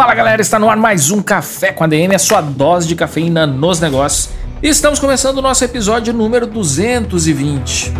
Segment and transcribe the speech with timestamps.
[0.00, 3.46] Fala galera, está no ar mais um Café com ADM, a sua dose de cafeína
[3.46, 4.30] nos negócios.
[4.62, 7.92] Estamos começando o nosso episódio número 220.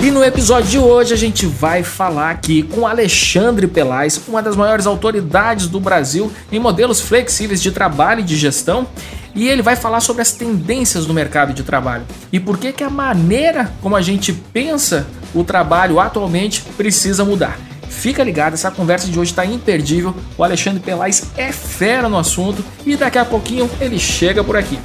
[0.00, 4.54] E no episódio de hoje a gente vai falar aqui com Alexandre Pelais, uma das
[4.54, 8.86] maiores autoridades do Brasil em modelos flexíveis de trabalho e de gestão,
[9.34, 12.84] e ele vai falar sobre as tendências do mercado de trabalho e por que que
[12.84, 17.58] a maneira como a gente pensa o trabalho atualmente precisa mudar.
[17.88, 20.14] Fica ligado, essa conversa de hoje está imperdível.
[20.36, 24.78] O Alexandre Pelais é fera no assunto e daqui a pouquinho ele chega por aqui.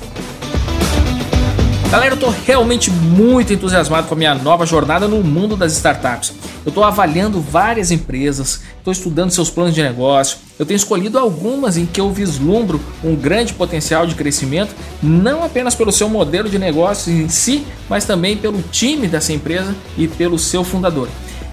[1.90, 6.34] Galera, eu estou realmente muito entusiasmado com a minha nova jornada no mundo das startups.
[6.66, 10.38] Eu estou avaliando várias empresas, estou estudando seus planos de negócio.
[10.60, 15.76] Eu tenho escolhido algumas em que eu vislumbro um grande potencial de crescimento, não apenas
[15.76, 20.38] pelo seu modelo de negócio em si, mas também pelo time dessa empresa e pelo
[20.38, 21.08] seu fundador.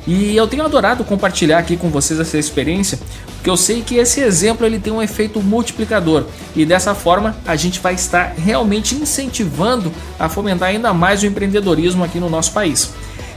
[0.06, 2.98] E eu tenho adorado compartilhar aqui com vocês essa experiência,
[3.36, 7.56] porque eu sei que esse exemplo ele tem um efeito multiplicador e dessa forma a
[7.56, 12.92] gente vai estar realmente incentivando a fomentar ainda mais o empreendedorismo aqui no nosso país.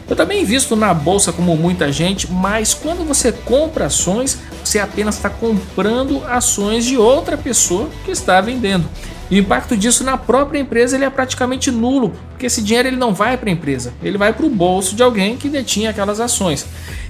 [0.10, 5.16] Eu também invisto na bolsa como muita gente, mas quando você compra ações, você apenas
[5.16, 8.88] está comprando ações de outra pessoa que está vendendo.
[9.30, 12.98] E o impacto disso na própria empresa ele é praticamente nulo, porque esse dinheiro ele
[12.98, 16.20] não vai para a empresa, ele vai para o bolso de alguém que detinha aquelas
[16.20, 16.66] ações.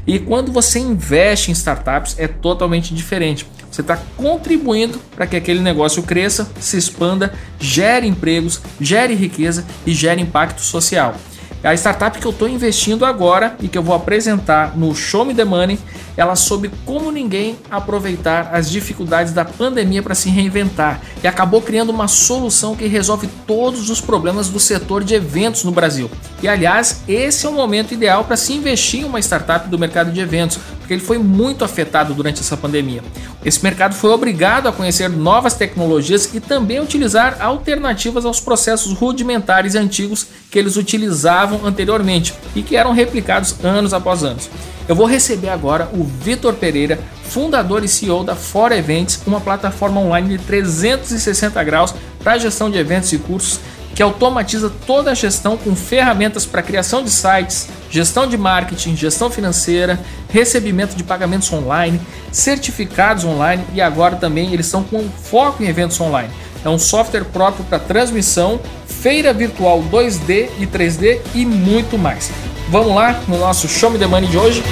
[0.05, 3.45] E quando você investe em startups é totalmente diferente.
[3.69, 9.93] Você está contribuindo para que aquele negócio cresça, se expanda, gere empregos, gere riqueza e
[9.93, 11.15] gere impacto social.
[11.63, 15.33] A startup que eu estou investindo agora e que eu vou apresentar no Show Me
[15.33, 15.77] the Money,
[16.17, 21.91] ela soube como ninguém aproveitar as dificuldades da pandemia para se reinventar e acabou criando
[21.91, 26.09] uma solução que resolve todos os problemas do setor de eventos no Brasil.
[26.41, 30.11] E aliás, esse é o momento ideal para se investir em uma startup do mercado
[30.11, 33.03] de eventos, porque ele foi muito afetado durante essa pandemia.
[33.45, 39.75] Esse mercado foi obrigado a conhecer novas tecnologias e também utilizar alternativas aos processos rudimentares
[39.75, 44.49] e antigos que eles utilizavam anteriormente e que eram replicados anos após anos.
[44.87, 49.99] Eu vou receber agora o Vitor Pereira, fundador e CEO da For Events, uma plataforma
[49.99, 51.93] online de 360 graus
[52.23, 53.59] para gestão de eventos e cursos
[53.93, 59.29] que automatiza toda a gestão com ferramentas para criação de sites, gestão de marketing, gestão
[59.29, 59.99] financeira,
[60.29, 61.99] recebimento de pagamentos online,
[62.31, 66.31] certificados online e agora também eles estão com foco em eventos online.
[66.63, 72.31] É um software próprio para transmissão, feira virtual 2D e 3D e muito mais.
[72.69, 74.63] Vamos lá no nosso Show Me The Money de hoje?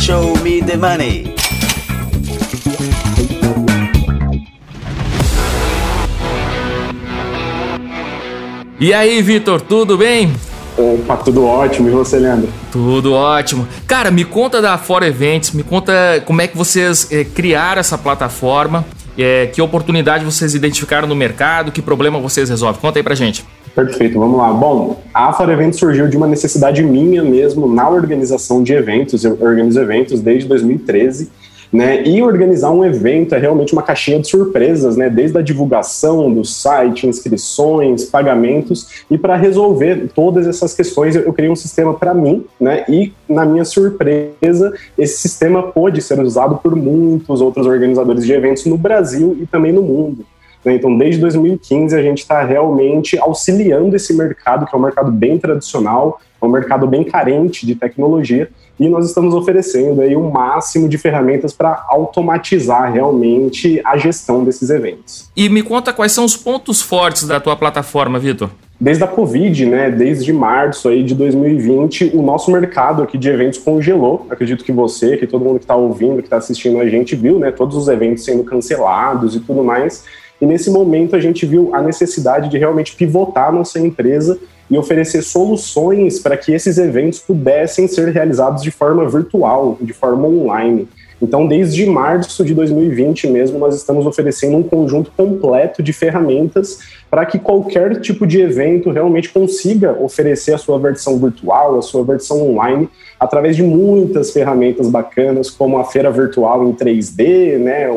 [0.00, 1.34] Show Me the Money.
[8.80, 10.32] E aí, Vitor, tudo bem?
[10.76, 11.88] Opa, tudo ótimo.
[11.88, 12.48] E você, Leandro?
[12.72, 13.68] Tudo ótimo.
[13.86, 17.96] Cara, me conta da For Events, me conta como é que vocês é, criaram essa
[17.96, 18.84] plataforma,
[19.22, 22.80] é, que oportunidade vocês identificaram no mercado, que problema vocês resolvem.
[22.80, 23.44] Conta aí pra gente.
[23.74, 24.52] Perfeito, vamos lá.
[24.52, 29.24] Bom, a For Events surgiu de uma necessidade minha mesmo na organização de eventos.
[29.24, 31.30] Eu organizo eventos desde 2013
[31.72, 32.02] né?
[32.02, 35.08] E organizar um evento é realmente uma caixinha de surpresas, né?
[35.08, 41.32] Desde a divulgação do site, inscrições, pagamentos, e para resolver todas essas questões, eu, eu
[41.32, 42.84] criei um sistema para mim, né?
[42.88, 48.66] E na minha surpresa, esse sistema pôde ser usado por muitos outros organizadores de eventos
[48.66, 50.26] no Brasil e também no mundo.
[50.64, 50.74] Né?
[50.74, 55.38] Então, desde 2015, a gente está realmente auxiliando esse mercado, que é um mercado bem
[55.38, 58.48] tradicional, é um mercado bem carente de tecnologia,
[58.78, 64.42] e nós estamos oferecendo aí o um máximo de ferramentas para automatizar realmente a gestão
[64.42, 65.30] desses eventos.
[65.36, 68.50] E me conta quais são os pontos fortes da tua plataforma, Vitor?
[68.80, 73.58] Desde a Covid, né, desde março aí de 2020, o nosso mercado aqui de eventos
[73.58, 74.26] congelou.
[74.30, 77.38] Acredito que você, que todo mundo que está ouvindo, que está assistindo a gente, viu,
[77.38, 80.06] né, todos os eventos sendo cancelados e tudo mais.
[80.40, 84.38] E nesse momento a gente viu a necessidade de realmente pivotar nossa empresa
[84.70, 90.26] e oferecer soluções para que esses eventos pudessem ser realizados de forma virtual, de forma
[90.28, 90.88] online.
[91.20, 96.78] Então, desde março de 2020 mesmo, nós estamos oferecendo um conjunto completo de ferramentas
[97.10, 102.04] para que qualquer tipo de evento realmente consiga oferecer a sua versão virtual, a sua
[102.04, 102.88] versão online,
[103.18, 107.88] através de muitas ferramentas bacanas, como a feira virtual em 3D, né,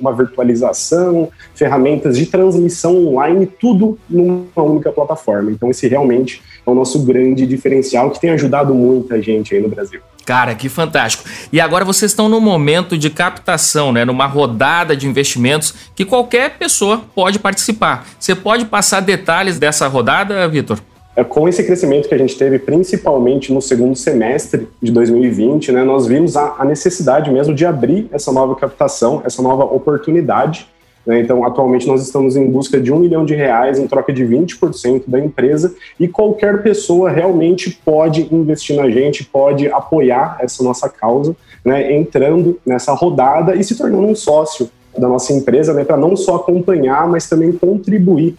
[0.00, 5.50] uma virtualização, ferramentas de transmissão online, tudo numa única plataforma.
[5.50, 9.68] Então, esse realmente é o nosso grande diferencial que tem ajudado muita gente aí no
[9.68, 10.00] Brasil.
[10.24, 11.24] Cara, que fantástico.
[11.52, 14.04] E agora vocês estão no momento de captação, né?
[14.04, 18.06] Numa rodada de investimentos que qualquer pessoa pode participar.
[18.18, 20.78] Você pode passar detalhes dessa rodada, Vitor?
[21.16, 25.82] É, com esse crescimento que a gente teve, principalmente no segundo semestre de 2020, né,
[25.82, 30.68] nós vimos a, a necessidade mesmo de abrir essa nova captação, essa nova oportunidade
[31.06, 31.20] né?
[31.20, 35.04] Então, atualmente, nós estamos em busca de um milhão de reais em troca de 20%
[35.06, 41.34] da empresa e qualquer pessoa realmente pode investir na gente, pode apoiar essa nossa causa,
[41.64, 41.92] né?
[41.94, 45.84] entrando nessa rodada e se tornando um sócio da nossa empresa, né?
[45.84, 48.36] para não só acompanhar, mas também contribuir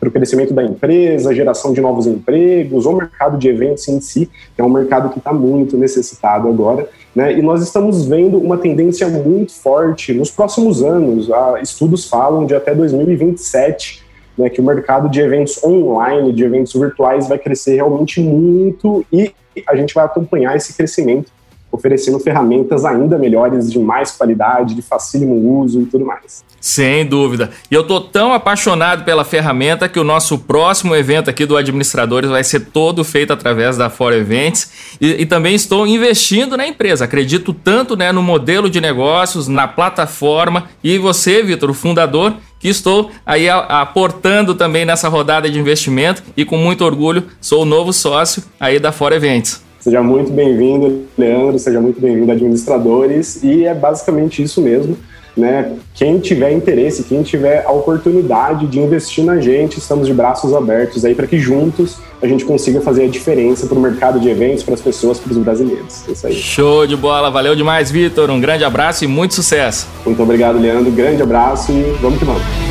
[0.00, 4.30] para o crescimento da empresa, geração de novos empregos, o mercado de eventos em si,
[4.56, 6.88] que é um mercado que está muito necessitado agora.
[7.14, 7.38] Né?
[7.38, 11.30] E nós estamos vendo uma tendência muito forte nos próximos anos.
[11.30, 14.02] Ah, estudos falam de até 2027
[14.38, 19.32] né, que o mercado de eventos online, de eventos virtuais, vai crescer realmente muito e
[19.66, 21.30] a gente vai acompanhar esse crescimento
[21.72, 26.44] oferecendo ferramentas ainda melhores, de mais qualidade, de facílimo uso e tudo mais.
[26.60, 27.50] Sem dúvida.
[27.70, 32.28] E eu tô tão apaixonado pela ferramenta que o nosso próximo evento aqui do Administradores
[32.28, 34.96] vai ser todo feito através da For Events.
[35.00, 37.06] E, e também estou investindo na empresa.
[37.06, 40.68] Acredito tanto né, no modelo de negócios, na plataforma.
[40.84, 46.44] E você, Vitor, o fundador, que estou aí aportando também nessa rodada de investimento e
[46.44, 49.69] com muito orgulho sou o novo sócio aí da For Events.
[49.80, 54.96] Seja muito bem-vindo, Leandro, seja muito bem-vindo, administradores, e é basicamente isso mesmo.
[55.34, 55.72] Né?
[55.94, 61.04] Quem tiver interesse, quem tiver a oportunidade de investir na gente, estamos de braços abertos
[61.04, 64.62] aí para que juntos a gente consiga fazer a diferença para o mercado de eventos,
[64.62, 66.06] para as pessoas, para os brasileiros.
[66.08, 66.34] É isso aí.
[66.34, 68.28] Show de bola, valeu demais, Vitor.
[68.30, 69.88] Um grande abraço e muito sucesso.
[70.04, 70.90] Muito obrigado, Leandro.
[70.92, 72.69] Grande abraço e vamos que vamos.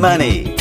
[0.00, 0.59] Money.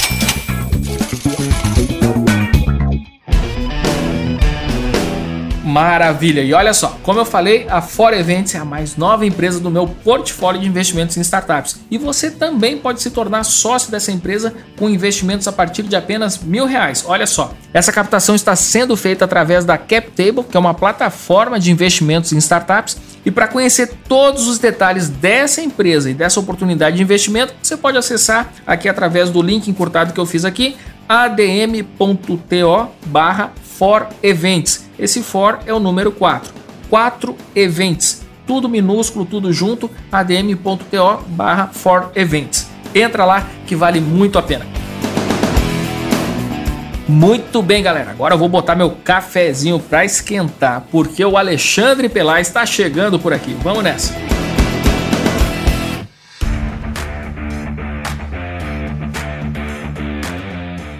[5.70, 6.42] Maravilha!
[6.42, 9.70] E olha só, como eu falei, a For Events é a mais nova empresa do
[9.70, 11.80] meu portfólio de investimentos em startups.
[11.92, 16.40] E você também pode se tornar sócio dessa empresa com investimentos a partir de apenas
[16.40, 17.06] mil reais.
[17.08, 21.72] Olha só, essa captação está sendo feita através da CapTable, que é uma plataforma de
[21.72, 22.98] investimentos em startups.
[23.24, 27.96] E para conhecer todos os detalhes dessa empresa e dessa oportunidade de investimento, você pode
[27.96, 30.76] acessar aqui através do link encurtado que eu fiz aqui,
[31.10, 34.88] adm.to barra for events.
[35.00, 36.54] Esse for é o número 4.
[36.88, 38.22] 4 events.
[38.46, 42.70] Tudo minúsculo, tudo junto, adm.to barra for events.
[42.94, 44.68] Entra lá que vale muito a pena.
[47.08, 48.12] Muito bem, galera.
[48.12, 53.34] Agora eu vou botar meu cafezinho para esquentar, porque o Alexandre Pelá está chegando por
[53.34, 53.56] aqui.
[53.64, 54.29] Vamos nessa.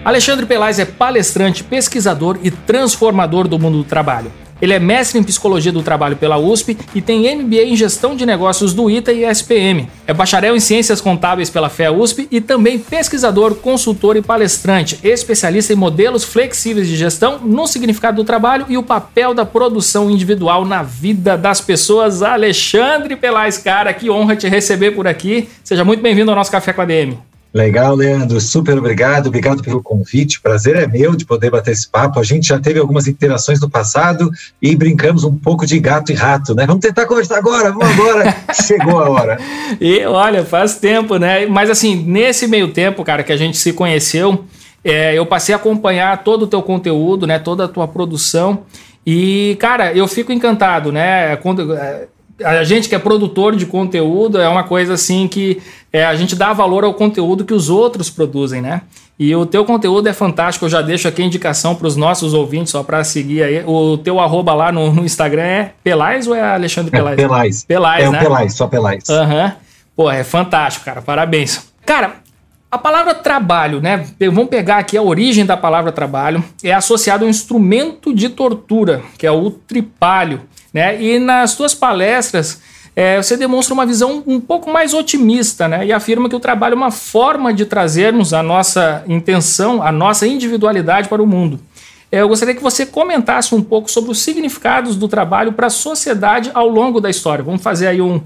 [0.02, 4.32] Alexandre Pelais é palestrante, pesquisador e transformador do mundo do trabalho.
[4.60, 8.26] Ele é mestre em psicologia do trabalho pela USP e tem MBA em gestão de
[8.26, 9.88] negócios do ITA e SPM.
[10.06, 15.72] É bacharel em ciências contábeis pela FEA USP e também pesquisador, consultor e palestrante, especialista
[15.72, 20.64] em modelos flexíveis de gestão no significado do trabalho e o papel da produção individual
[20.64, 22.22] na vida das pessoas.
[22.22, 25.48] Alexandre Pelais, cara, que honra te receber por aqui.
[25.64, 27.29] Seja muito bem-vindo ao nosso Café com a DM.
[27.52, 32.20] Legal, Leandro, super obrigado, obrigado pelo convite, prazer é meu de poder bater esse papo.
[32.20, 34.30] A gente já teve algumas interações no passado
[34.62, 36.64] e brincamos um pouco de gato e rato, né?
[36.64, 39.38] Vamos tentar conversar agora, vamos agora, chegou a hora.
[39.80, 41.46] E olha, faz tempo, né?
[41.46, 44.44] Mas assim, nesse meio tempo, cara, que a gente se conheceu,
[44.84, 47.38] é, eu passei a acompanhar todo o teu conteúdo, né?
[47.38, 48.62] Toda a tua produção.
[49.04, 51.34] E, cara, eu fico encantado, né?
[51.36, 52.06] Quando, é,
[52.44, 55.60] a gente que é produtor de conteúdo é uma coisa assim que
[55.92, 58.82] é, a gente dá valor ao conteúdo que os outros produzem, né?
[59.18, 60.64] E o teu conteúdo é fantástico.
[60.64, 63.62] Eu já deixo aqui a indicação para os nossos ouvintes, só para seguir aí.
[63.66, 67.18] O teu arroba lá no, no, Instagram é Pelais ou é Alexandre Pelais?
[67.18, 67.64] É Pelais.
[67.64, 68.18] Pelais, é né?
[68.18, 69.10] É Pelais, só Pelais.
[69.10, 69.44] Aham.
[69.44, 69.52] Uhum.
[69.94, 71.02] Pô, é fantástico, cara.
[71.02, 71.68] Parabéns.
[71.84, 72.14] Cara,
[72.70, 74.06] a palavra trabalho, né?
[74.32, 76.42] Vamos pegar aqui a origem da palavra trabalho.
[76.64, 80.40] É associado a um instrumento de tortura, que é o tripalho.
[80.72, 81.00] Né?
[81.02, 82.60] E nas suas palestras,
[82.94, 85.86] é, você demonstra uma visão um pouco mais otimista né?
[85.86, 90.26] e afirma que o trabalho é uma forma de trazermos a nossa intenção, a nossa
[90.26, 91.60] individualidade para o mundo.
[92.10, 96.50] eu gostaria que você comentasse um pouco sobre os significados do trabalho para a sociedade
[96.54, 97.44] ao longo da história.
[97.44, 98.20] Vamos fazer aí um,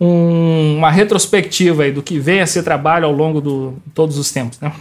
[0.00, 4.30] um, uma retrospectiva aí do que vem a ser trabalho ao longo de todos os
[4.30, 4.72] tempos, né?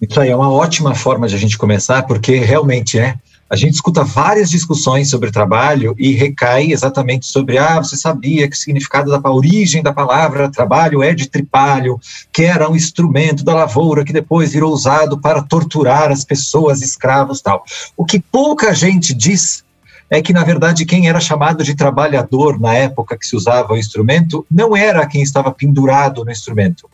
[0.00, 3.14] Isso aí é uma ótima forma de a gente começar, porque realmente é
[3.48, 8.56] a gente escuta várias discussões sobre trabalho e recai exatamente sobre, ah, você sabia que
[8.56, 12.00] o significado da origem da palavra trabalho é de tripalho,
[12.32, 17.40] que era um instrumento da lavoura que depois virou usado para torturar as pessoas, escravos
[17.40, 17.64] tal.
[17.96, 19.64] O que pouca gente diz
[20.10, 23.76] é que, na verdade, quem era chamado de trabalhador na época que se usava o
[23.76, 26.88] instrumento não era quem estava pendurado no instrumento,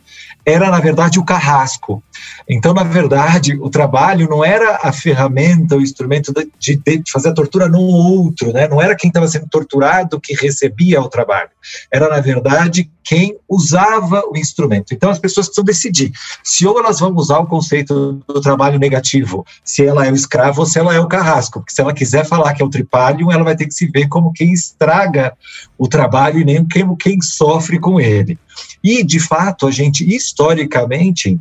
[0.45, 2.03] era, na verdade, o carrasco.
[2.49, 7.29] Então, na verdade, o trabalho não era a ferramenta, o instrumento de, de, de fazer
[7.29, 8.67] a tortura no outro, né?
[8.67, 11.49] não era quem estava sendo torturado que recebia o trabalho,
[11.91, 14.93] era, na verdade, quem usava o instrumento.
[14.93, 16.11] Então, as pessoas precisam decidir
[16.43, 20.61] se ou elas vão usar o conceito do trabalho negativo, se ela é o escravo
[20.61, 23.31] ou se ela é o carrasco, porque se ela quiser falar que é o tripalho,
[23.31, 25.33] ela vai ter que se ver como quem estraga
[25.77, 28.37] o trabalho e nem quem sofre com ele.
[28.83, 31.39] E, de fato, a gente, historicamente,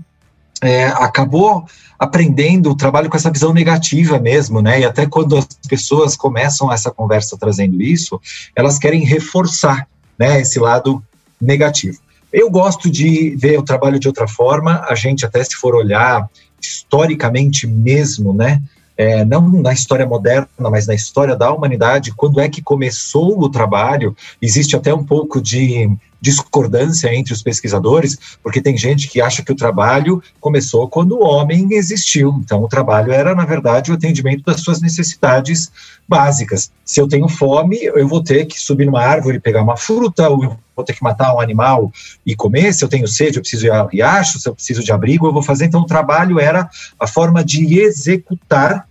[0.63, 1.65] é, acabou
[1.99, 4.81] aprendendo o trabalho com essa visão negativa mesmo, né?
[4.81, 8.21] E até quando as pessoas começam essa conversa trazendo isso,
[8.55, 9.87] elas querem reforçar,
[10.19, 11.03] né, esse lado
[11.41, 11.99] negativo.
[12.33, 16.29] Eu gosto de ver o trabalho de outra forma, a gente até se for olhar
[16.61, 18.63] historicamente mesmo, né,
[18.97, 23.49] é, não na história moderna, mas na história da humanidade, quando é que começou o
[23.49, 25.91] trabalho, existe até um pouco de
[26.23, 31.25] discordância entre os pesquisadores, porque tem gente que acha que o trabalho começou quando o
[31.25, 32.41] homem existiu.
[32.45, 35.73] Então, o trabalho era, na verdade, o atendimento das suas necessidades
[36.09, 36.71] básicas.
[36.85, 40.29] Se eu tenho fome, eu vou ter que subir numa árvore e pegar uma fruta,
[40.29, 41.93] ou eu vou ter que matar um animal
[42.25, 42.73] e comer.
[42.73, 44.39] Se eu tenho sede, eu preciso ir ao riacho.
[44.39, 45.65] Se eu preciso de abrigo, eu vou fazer.
[45.65, 48.87] Então, o trabalho era a forma de executar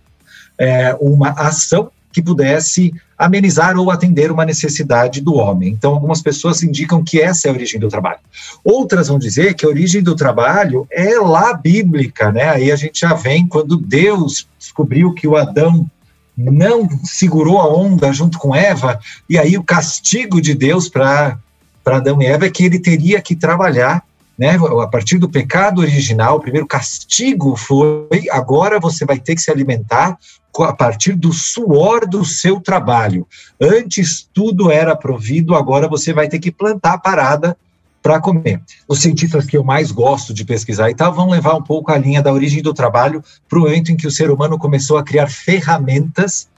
[0.58, 2.92] é, uma ação que pudesse
[3.24, 5.68] amenizar ou atender uma necessidade do homem.
[5.70, 8.18] Então, algumas pessoas indicam que essa é a origem do trabalho.
[8.64, 12.48] Outras vão dizer que a origem do trabalho é lá bíblica, né?
[12.48, 15.88] Aí a gente já vem quando Deus descobriu que o Adão
[16.36, 18.98] não segurou a onda junto com Eva,
[19.28, 21.38] e aí o castigo de Deus para
[21.84, 24.02] Adão e Eva é que ele teria que trabalhar
[24.42, 29.40] né, a partir do pecado original, o primeiro castigo foi: agora você vai ter que
[29.40, 30.18] se alimentar
[30.58, 33.24] a partir do suor do seu trabalho.
[33.60, 37.56] Antes tudo era provido, agora você vai ter que plantar a parada
[38.02, 38.60] para comer.
[38.88, 41.96] Os cientistas que eu mais gosto de pesquisar e tal vão levar um pouco a
[41.96, 45.04] linha da origem do trabalho para o momento em que o ser humano começou a
[45.04, 46.48] criar ferramentas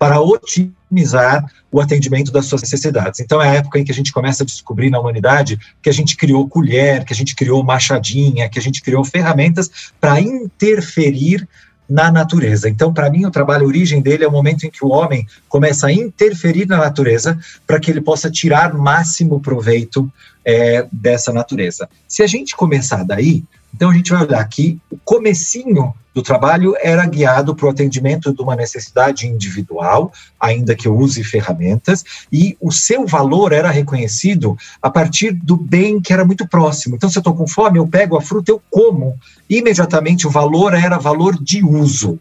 [0.00, 3.20] para otimizar o atendimento das suas necessidades.
[3.20, 5.92] Então é a época em que a gente começa a descobrir na humanidade que a
[5.92, 11.46] gente criou colher, que a gente criou machadinha, que a gente criou ferramentas para interferir
[11.86, 12.66] na natureza.
[12.66, 15.26] Então, para mim, o trabalho, a origem dele é o momento em que o homem
[15.50, 20.10] começa a interferir na natureza para que ele possa tirar máximo proveito
[20.42, 21.90] é, dessa natureza.
[22.08, 26.74] Se a gente começar daí, então a gente vai olhar que o comecinho do trabalho
[26.80, 32.56] era guiado para o atendimento de uma necessidade individual, ainda que eu use ferramentas, e
[32.60, 36.96] o seu valor era reconhecido a partir do bem que era muito próximo.
[36.96, 39.16] Então, se eu estou com fome, eu pego a fruta, eu como.
[39.48, 42.18] Imediatamente o valor era valor de uso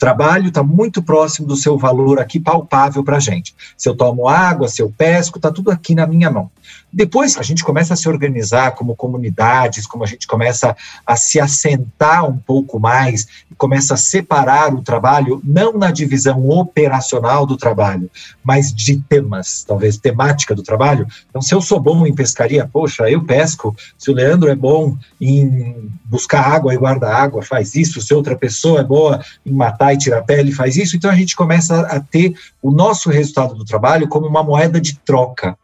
[0.00, 3.54] trabalho está muito próximo do seu valor aqui palpável para a gente.
[3.76, 6.50] Se eu tomo água, se eu pesco, está tudo aqui na minha mão.
[6.92, 11.40] Depois a gente começa a se organizar como comunidades, como a gente começa a se
[11.40, 13.26] assentar um pouco mais
[13.60, 18.10] começa a separar o trabalho, não na divisão operacional do trabalho,
[18.42, 21.06] mas de temas, talvez temática do trabalho.
[21.28, 23.76] Então, se eu sou bom em pescaria, poxa, eu pesco.
[23.98, 28.00] Se o Leandro é bom em buscar água e guardar água, faz isso.
[28.00, 30.96] Se outra pessoa é boa em matar e tirar pele, faz isso.
[30.96, 32.32] Então, a gente começa a ter
[32.62, 35.54] o nosso resultado do trabalho como uma moeda de troca.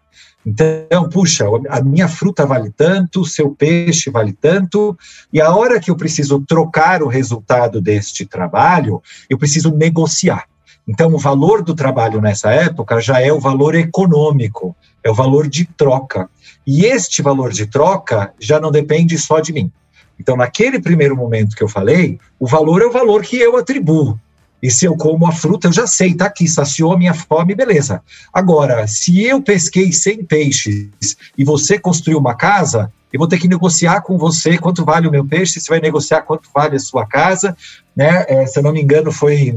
[0.47, 4.97] Então, puxa, a minha fruta vale tanto, o seu peixe vale tanto,
[5.33, 10.45] e a hora que eu preciso trocar o resultado deste trabalho, eu preciso negociar.
[10.87, 15.49] Então, o valor do trabalho nessa época já é o valor econômico, é o valor
[15.49, 16.31] de troca.
[16.65, 19.73] E este valor de troca já não depende só de mim.
[20.19, 24.17] Então, naquele primeiro momento que eu falei, o valor é o valor que eu atribuo.
[24.67, 27.55] E se eu como a fruta, eu já sei, tá aqui, saciou a minha fome,
[27.55, 28.03] beleza.
[28.33, 33.47] Agora, se eu pesquei 100 peixes e você construiu uma casa, eu vou ter que
[33.47, 37.07] negociar com você quanto vale o meu peixe, você vai negociar quanto vale a sua
[37.07, 37.57] casa,
[37.95, 38.25] né?
[38.27, 39.57] É, se eu não me engano, foi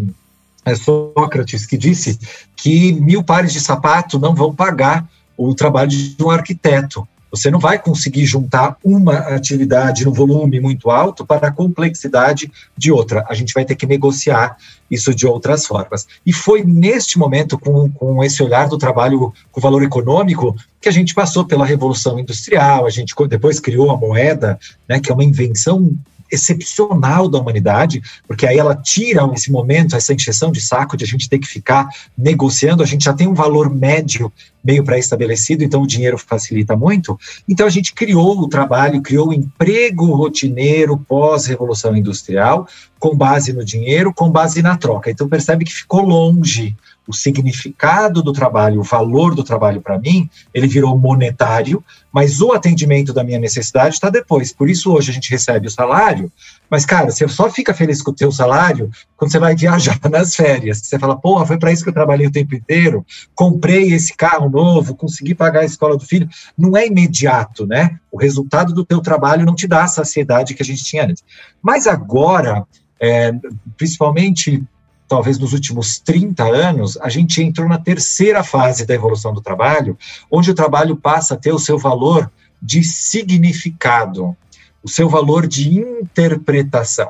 [0.64, 2.20] é, Sócrates que disse
[2.56, 7.08] que mil pares de sapato não vão pagar o trabalho de um arquiteto.
[7.32, 12.92] Você não vai conseguir juntar uma atividade no volume muito alto para a complexidade de
[12.92, 13.26] outra.
[13.30, 14.58] A gente vai ter que negociar
[14.90, 16.08] isso de outras formas.
[16.26, 20.92] E foi neste momento, com, com esse olhar do trabalho com valor econômico, que a
[20.92, 25.24] gente passou pela Revolução Industrial, a gente depois criou a moeda, né, que é uma
[25.24, 25.96] invenção
[26.32, 31.08] excepcional da humanidade, porque aí ela tira esse momento, essa injeção de saco de a
[31.08, 34.32] gente ter que ficar negociando, a gente já tem um valor médio
[34.64, 37.18] meio pré-estabelecido, então o dinheiro facilita muito.
[37.48, 42.68] Então a gente criou o trabalho, criou o emprego rotineiro pós-revolução industrial,
[43.00, 45.10] com base no dinheiro, com base na troca.
[45.10, 46.76] Então percebe que ficou longe
[47.10, 52.52] o significado do trabalho, o valor do trabalho para mim, ele virou monetário, mas o
[52.52, 54.54] atendimento da minha necessidade está depois.
[54.54, 56.32] Por isso hoje a gente recebe o salário,
[56.70, 60.36] mas cara, você só fica feliz com o teu salário quando você vai viajar nas
[60.36, 60.82] férias.
[60.84, 64.48] Você fala, porra, foi para isso que eu trabalhei o tempo inteiro, comprei esse carro
[64.48, 66.30] novo, consegui pagar a escola do filho.
[66.56, 67.98] Não é imediato, né?
[68.12, 71.24] O resultado do teu trabalho não te dá a saciedade que a gente tinha antes.
[71.60, 72.68] Mas agora,
[73.02, 73.34] é,
[73.76, 74.64] principalmente
[75.10, 79.98] talvez nos últimos 30 anos, a gente entrou na terceira fase da evolução do trabalho,
[80.32, 84.38] onde o trabalho passa a ter o seu valor de significado,
[84.84, 87.10] o seu valor de interpretação.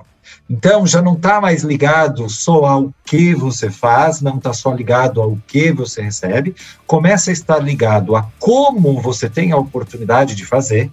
[0.49, 5.21] Então, já não está mais ligado só ao que você faz, não está só ligado
[5.21, 6.55] ao que você recebe,
[6.87, 10.89] começa a estar ligado a como você tem a oportunidade de fazer,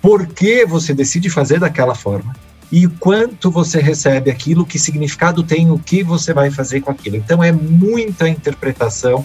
[0.00, 2.34] por que você decide fazer daquela forma,
[2.70, 7.16] e quanto você recebe aquilo, que significado tem, o que você vai fazer com aquilo.
[7.16, 9.24] Então, é muita interpretação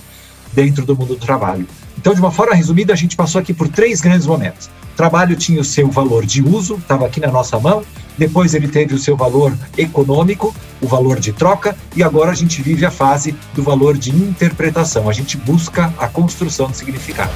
[0.54, 1.68] dentro do mundo do trabalho.
[1.98, 4.70] Então, de uma forma resumida, a gente passou aqui por três grandes momentos.
[4.94, 7.84] O trabalho tinha o seu valor de uso, estava aqui na nossa mão,
[8.18, 12.62] depois ele teve o seu valor econômico, o valor de troca, e agora a gente
[12.62, 15.10] vive a fase do valor de interpretação.
[15.10, 17.34] A gente busca a construção de significado.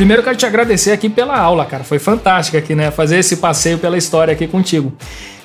[0.00, 1.84] Primeiro quero te agradecer aqui pela aula, cara.
[1.84, 2.90] Foi fantástico aqui, né?
[2.90, 4.90] Fazer esse passeio pela história aqui contigo.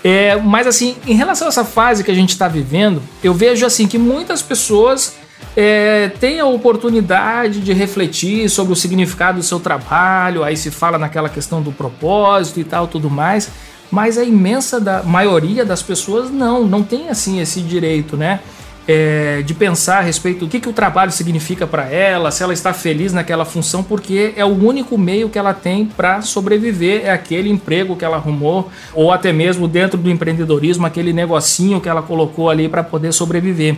[0.01, 3.65] É, mas assim, em relação a essa fase que a gente está vivendo, eu vejo
[3.65, 5.13] assim que muitas pessoas
[5.57, 10.97] é, têm a oportunidade de refletir sobre o significado do seu trabalho, aí se fala
[10.97, 13.49] naquela questão do propósito e tal, tudo mais,
[13.91, 18.39] mas a imensa da maioria das pessoas não, não tem assim esse direito, né?
[18.87, 22.53] É, de pensar a respeito do que, que o trabalho significa para ela, se ela
[22.53, 27.11] está feliz naquela função, porque é o único meio que ela tem para sobreviver, é
[27.11, 32.01] aquele emprego que ela arrumou, ou até mesmo dentro do empreendedorismo, aquele negocinho que ela
[32.01, 33.75] colocou ali para poder sobreviver.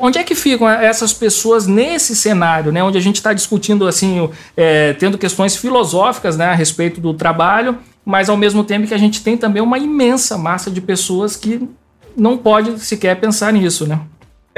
[0.00, 4.30] Onde é que ficam essas pessoas nesse cenário, né, onde a gente está discutindo assim,
[4.56, 8.98] é, tendo questões filosóficas né, a respeito do trabalho, mas ao mesmo tempo que a
[8.98, 11.68] gente tem também uma imensa massa de pessoas que
[12.16, 14.00] não pode sequer pensar nisso, né?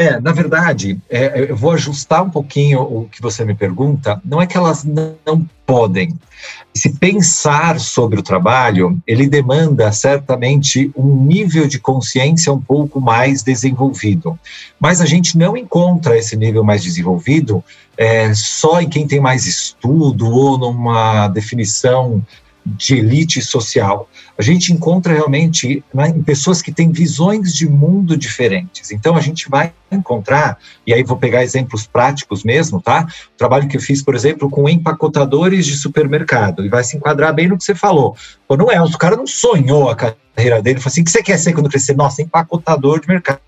[0.01, 4.19] É, na verdade, é, eu vou ajustar um pouquinho o que você me pergunta.
[4.25, 6.19] Não é que elas não podem.
[6.75, 13.43] Se pensar sobre o trabalho, ele demanda certamente um nível de consciência um pouco mais
[13.43, 14.39] desenvolvido.
[14.81, 17.63] Mas a gente não encontra esse nível mais desenvolvido
[17.95, 22.25] é, só em quem tem mais estudo ou numa definição
[22.65, 24.09] de elite social.
[24.39, 28.91] A gente encontra realmente né, em pessoas que têm visões de mundo diferentes.
[28.91, 33.07] Então a gente vai encontrar, e aí vou pegar exemplos práticos mesmo, tá?
[33.35, 37.35] O trabalho que eu fiz, por exemplo, com empacotadores de supermercado, e vai se enquadrar
[37.35, 38.17] bem no que você falou.
[38.47, 41.23] Pô, não é, o cara não sonhou a carreira dele, falou assim, o que você
[41.23, 41.97] quer ser quando crescer?
[41.97, 43.41] Nossa, empacotador de mercado.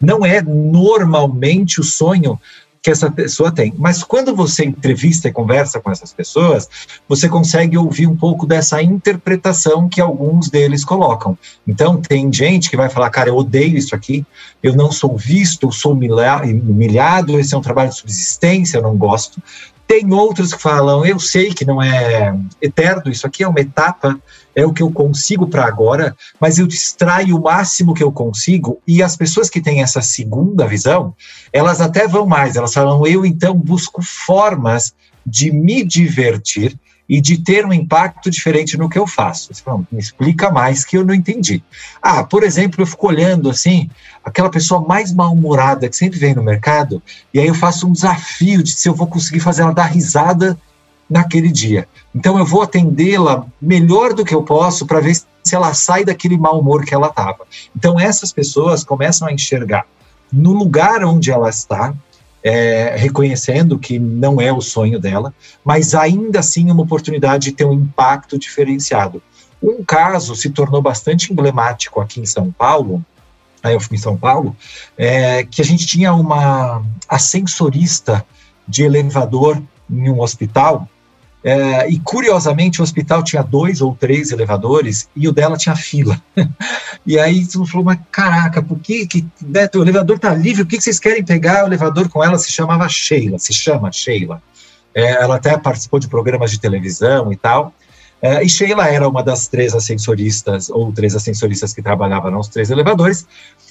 [0.00, 2.38] Não é normalmente o sonho
[2.82, 3.74] que essa pessoa tem.
[3.76, 6.68] Mas quando você entrevista e conversa com essas pessoas,
[7.06, 11.36] você consegue ouvir um pouco dessa interpretação que alguns deles colocam.
[11.66, 14.24] Então, tem gente que vai falar, cara, eu odeio isso aqui,
[14.62, 18.96] eu não sou visto, eu sou humilhado, esse é um trabalho de subsistência, eu não
[18.96, 19.42] gosto.
[19.86, 24.18] Tem outros que falam, eu sei que não é eterno, isso aqui é uma etapa,
[24.54, 28.80] é o que eu consigo para agora, mas eu distraio o máximo que eu consigo.
[28.86, 31.14] E as pessoas que têm essa segunda visão,
[31.52, 34.94] elas até vão mais, elas falam, eu então busco formas
[35.26, 36.78] de me divertir
[37.10, 39.52] e de ter um impacto diferente no que eu faço.
[39.52, 41.60] Você fala, me explica mais que eu não entendi.
[42.00, 43.90] Ah, por exemplo, eu fico olhando assim,
[44.24, 47.02] aquela pessoa mais mal-humorada que sempre vem no mercado,
[47.34, 50.56] e aí eu faço um desafio de se eu vou conseguir fazer ela dar risada
[51.10, 51.88] naquele dia.
[52.14, 56.38] Então eu vou atendê-la melhor do que eu posso para ver se ela sai daquele
[56.38, 57.44] mau humor que ela estava.
[57.76, 59.84] Então essas pessoas começam a enxergar
[60.32, 61.92] no lugar onde ela está,
[62.42, 67.64] é, reconhecendo que não é o sonho dela, mas ainda assim uma oportunidade de ter
[67.64, 69.22] um impacto diferenciado.
[69.62, 73.04] Um caso se tornou bastante emblemático aqui em São Paulo,
[73.62, 74.56] aí eu fui em São Paulo,
[74.96, 78.24] é, que a gente tinha uma ascensorista
[78.66, 80.88] de elevador em um hospital,
[81.42, 86.20] é, e curiosamente o hospital tinha dois ou três elevadores e o dela tinha fila.
[87.06, 90.64] e aí tu falou, mas caraca, por que, que né, o elevador tá livre?
[90.64, 92.38] Por que, que vocês querem pegar o elevador com ela?
[92.38, 94.42] Se chamava Sheila, se chama Sheila.
[94.94, 97.72] É, ela até participou de programas de televisão e tal.
[98.20, 102.70] É, e Sheila era uma das três ascensoristas, ou três ascensoristas que trabalhavam nos três
[102.70, 103.26] elevadores,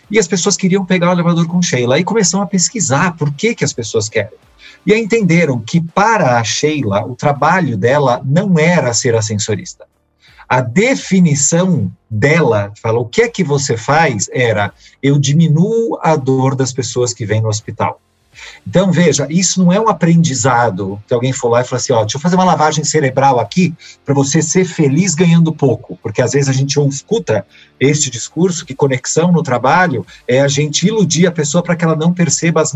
[0.09, 1.99] e as pessoas queriam pegar o elevador com Sheila.
[1.99, 4.31] E começaram a pesquisar por que, que as pessoas querem.
[4.85, 9.85] E entenderam que para a Sheila, o trabalho dela não era ser ascensorista.
[10.47, 16.55] A definição dela, fala, o que é que você faz, era eu diminuo a dor
[16.55, 18.01] das pessoas que vêm no hospital.
[18.65, 22.01] Então, veja, isso não é um aprendizado que alguém for lá e falou assim: ó,
[22.01, 23.73] deixa eu fazer uma lavagem cerebral aqui
[24.05, 25.97] para você ser feliz ganhando pouco.
[26.01, 27.45] Porque às vezes a gente escuta
[27.79, 31.95] este discurso que conexão no trabalho é a gente iludir a pessoa para que ela
[31.95, 32.73] não perceba as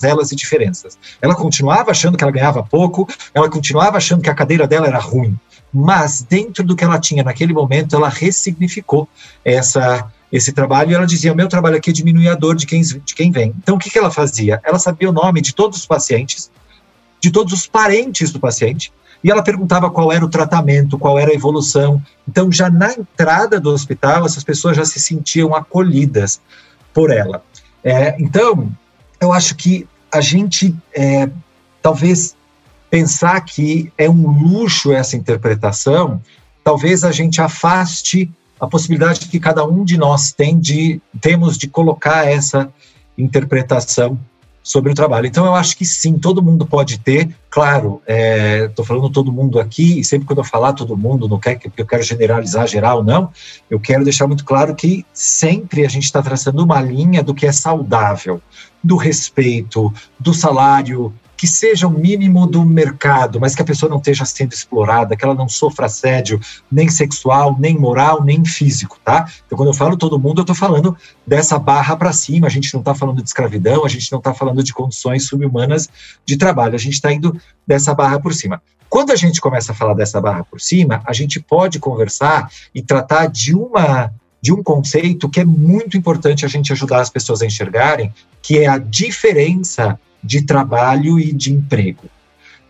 [0.00, 0.98] mazelas e diferenças.
[1.20, 4.98] Ela continuava achando que ela ganhava pouco, ela continuava achando que a cadeira dela era
[4.98, 5.38] ruim.
[5.72, 9.08] Mas dentro do que ela tinha naquele momento, ela ressignificou
[9.44, 12.80] essa esse trabalho, e ela dizia: meu trabalho aqui é diminuir a dor de quem,
[12.80, 13.54] de quem vem.
[13.58, 14.60] Então, o que, que ela fazia?
[14.64, 16.50] Ela sabia o nome de todos os pacientes,
[17.20, 21.30] de todos os parentes do paciente, e ela perguntava qual era o tratamento, qual era
[21.30, 22.02] a evolução.
[22.28, 26.40] Então, já na entrada do hospital, essas pessoas já se sentiam acolhidas
[26.92, 27.42] por ela.
[27.82, 28.70] É, então,
[29.26, 31.28] eu acho que a gente, é,
[31.82, 32.34] talvez,
[32.88, 36.20] pensar que é um luxo essa interpretação,
[36.62, 41.68] talvez a gente afaste a possibilidade que cada um de nós tem de temos de
[41.68, 42.72] colocar essa
[43.18, 44.18] interpretação
[44.62, 45.26] sobre o trabalho.
[45.26, 47.28] Então eu acho que sim, todo mundo pode ter.
[47.48, 48.02] Claro,
[48.66, 51.54] estou é, falando todo mundo aqui e sempre quando eu falar todo mundo, não quer
[51.54, 53.30] que eu quero generalizar geral, não.
[53.70, 57.46] Eu quero deixar muito claro que sempre a gente está traçando uma linha do que
[57.46, 58.42] é saudável,
[58.82, 63.98] do respeito, do salário que seja o mínimo do mercado, mas que a pessoa não
[63.98, 69.28] esteja sendo explorada, que ela não sofra assédio nem sexual, nem moral, nem físico, tá?
[69.44, 72.72] Então, quando eu falo todo mundo, eu estou falando dessa barra para cima, a gente
[72.72, 75.88] não está falando de escravidão, a gente não está falando de condições subhumanas
[76.24, 78.62] de trabalho, a gente está indo dessa barra por cima.
[78.88, 82.80] Quando a gente começa a falar dessa barra por cima, a gente pode conversar e
[82.80, 84.12] tratar de uma
[84.46, 88.60] de um conceito que é muito importante a gente ajudar as pessoas a enxergarem, que
[88.60, 92.04] é a diferença de trabalho e de emprego.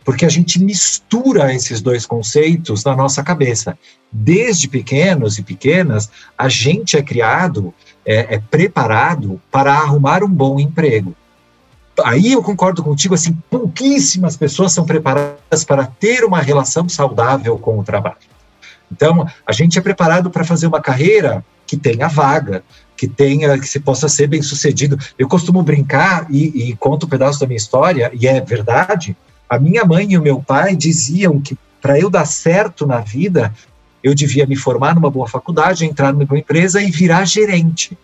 [0.02, 3.78] Porque a gente mistura esses dois conceitos na nossa cabeça.
[4.10, 6.08] Desde pequenos e pequenas,
[6.38, 7.74] a gente é criado,
[8.06, 11.14] é, é preparado para arrumar um bom emprego.
[12.02, 17.78] Aí eu concordo contigo, assim, pouquíssimas pessoas são preparadas para ter uma relação saudável com
[17.78, 18.16] o trabalho.
[18.90, 22.62] Então, a gente é preparado para fazer uma carreira que tenha vaga,
[22.96, 24.98] que tenha, que se possa ser bem sucedido.
[25.18, 29.16] Eu costumo brincar e, e conto um pedaço da minha história, e é verdade.
[29.48, 33.54] A minha mãe e o meu pai diziam que para eu dar certo na vida,
[34.02, 37.96] eu devia me formar numa boa faculdade, entrar numa boa empresa e virar gerente.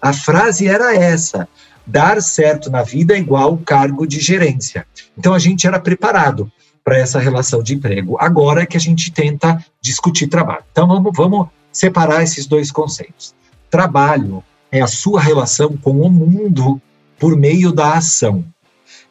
[0.00, 1.48] A frase era essa:
[1.86, 4.86] dar certo na vida é igual cargo de gerência.
[5.18, 6.50] Então a gente era preparado
[6.84, 8.16] para essa relação de emprego.
[8.20, 10.62] Agora é que a gente tenta discutir trabalho.
[10.70, 13.34] Então vamos, vamos separar esses dois conceitos.
[13.70, 16.80] Trabalho é a sua relação com o mundo
[17.18, 18.42] por meio da ação.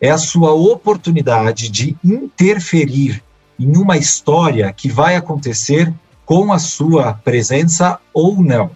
[0.02, 3.24] É a sua oportunidade de interferir
[3.60, 5.94] em uma história que vai acontecer
[6.26, 8.72] com a sua presença ou não.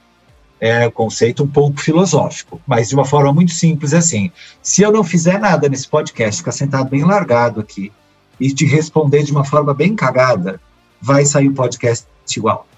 [0.61, 4.31] É um conceito um pouco filosófico, mas de uma forma muito simples assim.
[4.61, 7.91] Se eu não fizer nada nesse podcast, ficar sentado bem largado aqui
[8.39, 10.61] e te responder de uma forma bem cagada,
[11.01, 12.05] vai sair o podcast
[12.37, 12.68] igual.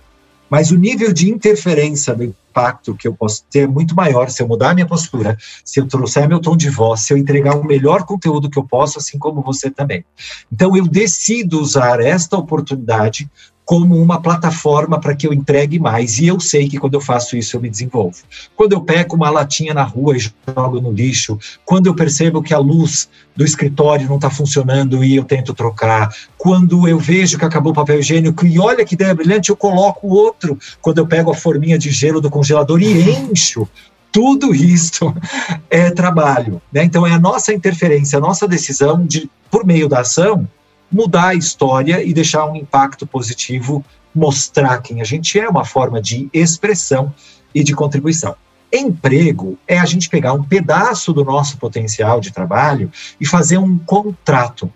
[0.52, 4.44] Mas o nível de interferência do impacto que eu posso ter é muito maior se
[4.44, 7.56] eu mudar a minha postura, se eu trouxer meu tom de voz, se eu entregar
[7.56, 10.04] o melhor conteúdo que eu posso, assim como você também.
[10.52, 13.32] Então eu decido usar esta oportunidade
[13.72, 16.20] como uma plataforma para que eu entregue mais.
[16.20, 18.18] E eu sei que quando eu faço isso, eu me desenvolvo.
[18.54, 22.54] Quando eu pego uma latinha na rua e jogo no lixo, quando eu percebo que
[22.54, 27.46] a luz do escritório não está funcionando e eu tento trocar, quando eu vejo que
[27.46, 30.60] acabou o papel higiênico e olha que ideia brilhante, eu coloco outro.
[30.82, 33.66] Quando eu pego a forminha de gelo do congelador e encho
[34.12, 35.16] tudo isso
[35.72, 36.62] é trabalho.
[36.74, 36.84] Né?
[36.84, 40.46] Então, é a nossa interferência, a nossa decisão de, por meio da ação,
[40.92, 46.02] mudar a história e deixar um impacto positivo, mostrar quem a gente é, uma forma
[46.02, 47.14] de expressão
[47.54, 48.36] e de contribuição.
[48.72, 53.78] Emprego é a gente pegar um pedaço do nosso potencial de trabalho e fazer um
[53.78, 54.72] contrato.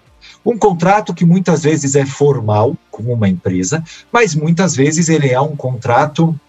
[0.46, 5.40] Um contrato que muitas vezes é formal com uma empresa, mas muitas vezes ele é
[5.40, 6.40] um contrato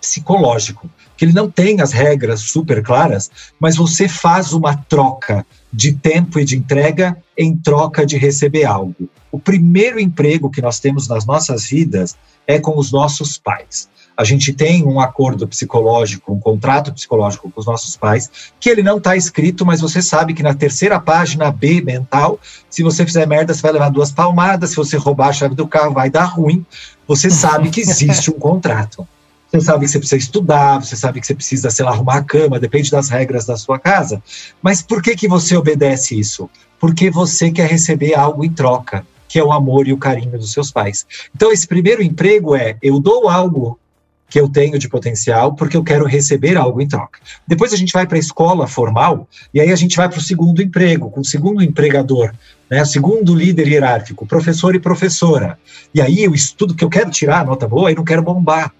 [0.00, 5.92] psicológico, que ele não tem as regras super claras, mas você faz uma troca de
[5.92, 9.08] tempo e de entrega em troca de receber algo.
[9.30, 13.88] O primeiro emprego que nós temos nas nossas vidas é com os nossos pais.
[14.16, 18.82] A gente tem um acordo psicológico, um contrato psicológico com os nossos pais, que ele
[18.82, 23.26] não está escrito, mas você sabe que na terceira página B mental, se você fizer
[23.26, 26.24] merda, você vai levar duas palmadas, se você roubar a chave do carro, vai dar
[26.24, 26.66] ruim.
[27.08, 29.08] Você sabe que existe um contrato.
[29.50, 32.22] Você sabe que você precisa estudar, você sabe que você precisa, sei lá, arrumar a
[32.22, 34.22] cama, depende das regras da sua casa.
[34.62, 36.48] Mas por que, que você obedece isso?
[36.78, 40.52] Porque você quer receber algo em troca, que é o amor e o carinho dos
[40.52, 41.04] seus pais.
[41.34, 43.76] Então, esse primeiro emprego é: eu dou algo
[44.30, 47.18] que eu tenho de potencial porque eu quero receber algo em troca.
[47.46, 50.22] Depois a gente vai para a escola formal e aí a gente vai para o
[50.22, 52.32] segundo emprego, com o segundo empregador,
[52.70, 55.58] né, o segundo líder hierárquico, professor e professora.
[55.92, 58.72] E aí eu estudo que eu quero tirar nota boa e não quero bombar.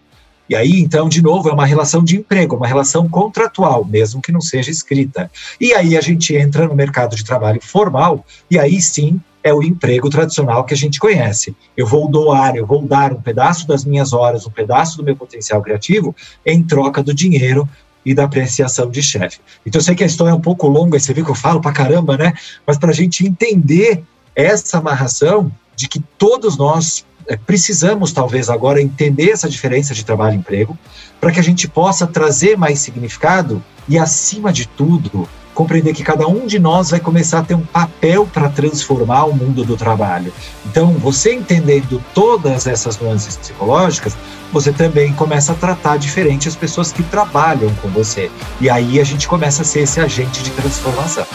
[0.51, 4.33] E aí, então, de novo, é uma relação de emprego, uma relação contratual, mesmo que
[4.33, 5.31] não seja escrita.
[5.61, 9.63] E aí a gente entra no mercado de trabalho formal, e aí sim é o
[9.63, 11.55] emprego tradicional que a gente conhece.
[11.77, 15.15] Eu vou doar, eu vou dar um pedaço das minhas horas, um pedaço do meu
[15.15, 17.69] potencial criativo em troca do dinheiro
[18.05, 19.39] e da apreciação de chefe.
[19.65, 21.61] Então eu sei que a história é um pouco longa, você viu que eu falo
[21.61, 22.33] pra caramba, né?
[22.67, 24.03] Mas para a gente entender
[24.35, 27.07] essa amarração de que todos nós
[27.47, 30.79] precisamos, talvez, agora entender essa diferença de trabalho e emprego,
[31.21, 36.27] para que a gente possa trazer mais significado e, acima de tudo, compreender que cada
[36.27, 40.33] um de nós vai começar a ter um papel para transformar o mundo do trabalho.
[40.65, 44.17] Então, você entendendo todas essas nuances psicológicas,
[44.53, 48.31] você também começa a tratar diferente as pessoas que trabalham com você.
[48.61, 51.27] E aí a gente começa a ser esse agente de transformação.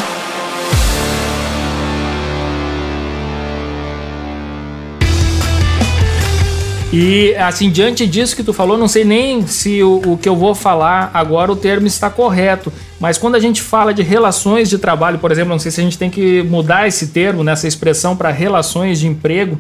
[6.98, 10.36] E assim, diante disso que tu falou, não sei nem se o, o, que eu
[10.36, 14.78] vou falar agora o termo está correto, mas quando a gente fala de relações de
[14.78, 18.16] trabalho, por exemplo, não sei se a gente tem que mudar esse termo, nessa expressão
[18.16, 19.60] para relações de emprego.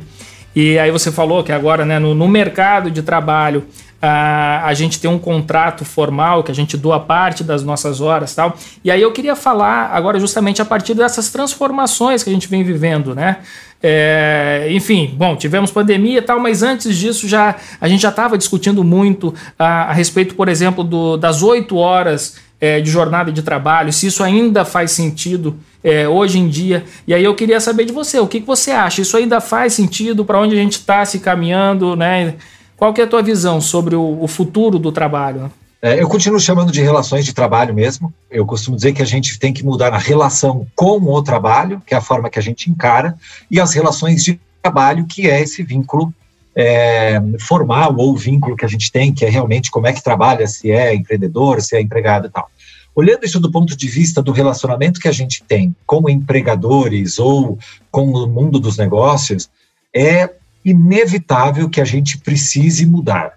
[0.56, 3.66] E aí você falou que agora, né, no, no mercado de trabalho,
[4.02, 8.34] a, a gente tem um contrato formal que a gente doa parte das nossas horas
[8.34, 8.56] tal.
[8.82, 12.64] E aí eu queria falar agora justamente a partir dessas transformações que a gente vem
[12.64, 13.40] vivendo, né?
[13.88, 18.36] É, enfim, bom, tivemos pandemia e tal, mas antes disso já a gente já estava
[18.36, 23.44] discutindo muito a, a, respeito, por exemplo, do, das oito horas é, de jornada de
[23.44, 26.84] trabalho, se isso ainda faz sentido é, hoje em dia.
[27.06, 29.04] E aí eu queria saber de você, o que, que você acha?
[29.04, 32.34] Isso ainda faz sentido para onde a gente está se caminhando, né?
[32.76, 35.52] Qual que é a tua visão sobre o, o futuro do trabalho?
[35.86, 38.12] É, eu continuo chamando de relações de trabalho mesmo.
[38.32, 41.94] Eu costumo dizer que a gente tem que mudar a relação com o trabalho, que
[41.94, 43.16] é a forma que a gente encara,
[43.52, 46.12] e as relações de trabalho, que é esse vínculo
[46.56, 50.48] é, formal ou vínculo que a gente tem, que é realmente como é que trabalha,
[50.48, 52.50] se é empreendedor, se é empregado e tal.
[52.96, 57.60] Olhando isso do ponto de vista do relacionamento que a gente tem com empregadores ou
[57.92, 59.52] com o mundo dos negócios,
[59.96, 60.32] é
[60.66, 63.35] inevitável que a gente precise mudar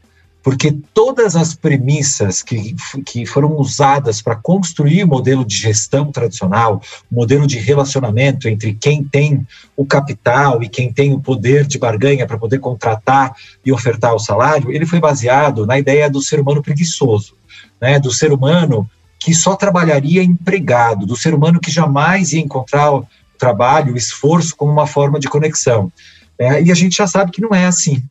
[0.48, 6.80] porque todas as premissas que, que foram usadas para construir o modelo de gestão tradicional,
[7.12, 11.78] o modelo de relacionamento entre quem tem o capital e quem tem o poder de
[11.78, 16.40] barganha para poder contratar e ofertar o salário, ele foi baseado na ideia do ser
[16.40, 17.34] humano preguiçoso,
[17.78, 18.88] né, do ser humano
[19.20, 23.06] que só trabalharia empregado, do ser humano que jamais ia encontrar o
[23.36, 25.92] trabalho, o esforço como uma forma de conexão.
[26.38, 28.02] É, e a gente já sabe que não é assim.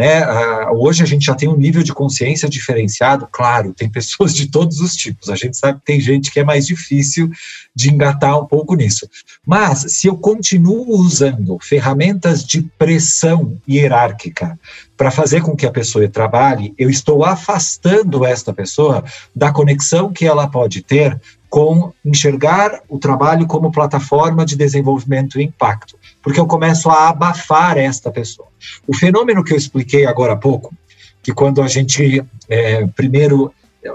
[0.00, 0.26] Né?
[0.70, 4.80] hoje a gente já tem um nível de consciência diferenciado, claro, tem pessoas de todos
[4.80, 5.28] os tipos.
[5.28, 7.30] A gente sabe que tem gente que é mais difícil
[7.76, 9.06] de engatar um pouco nisso.
[9.46, 14.58] Mas se eu continuo usando ferramentas de pressão hierárquica
[14.96, 19.04] para fazer com que a pessoa trabalhe, eu estou afastando esta pessoa
[19.36, 25.44] da conexão que ela pode ter com enxergar o trabalho como plataforma de desenvolvimento e
[25.44, 28.48] impacto porque eu começo a abafar esta pessoa.
[28.86, 30.74] O fenômeno que eu expliquei agora há pouco,
[31.22, 33.52] que quando a gente é, primeiro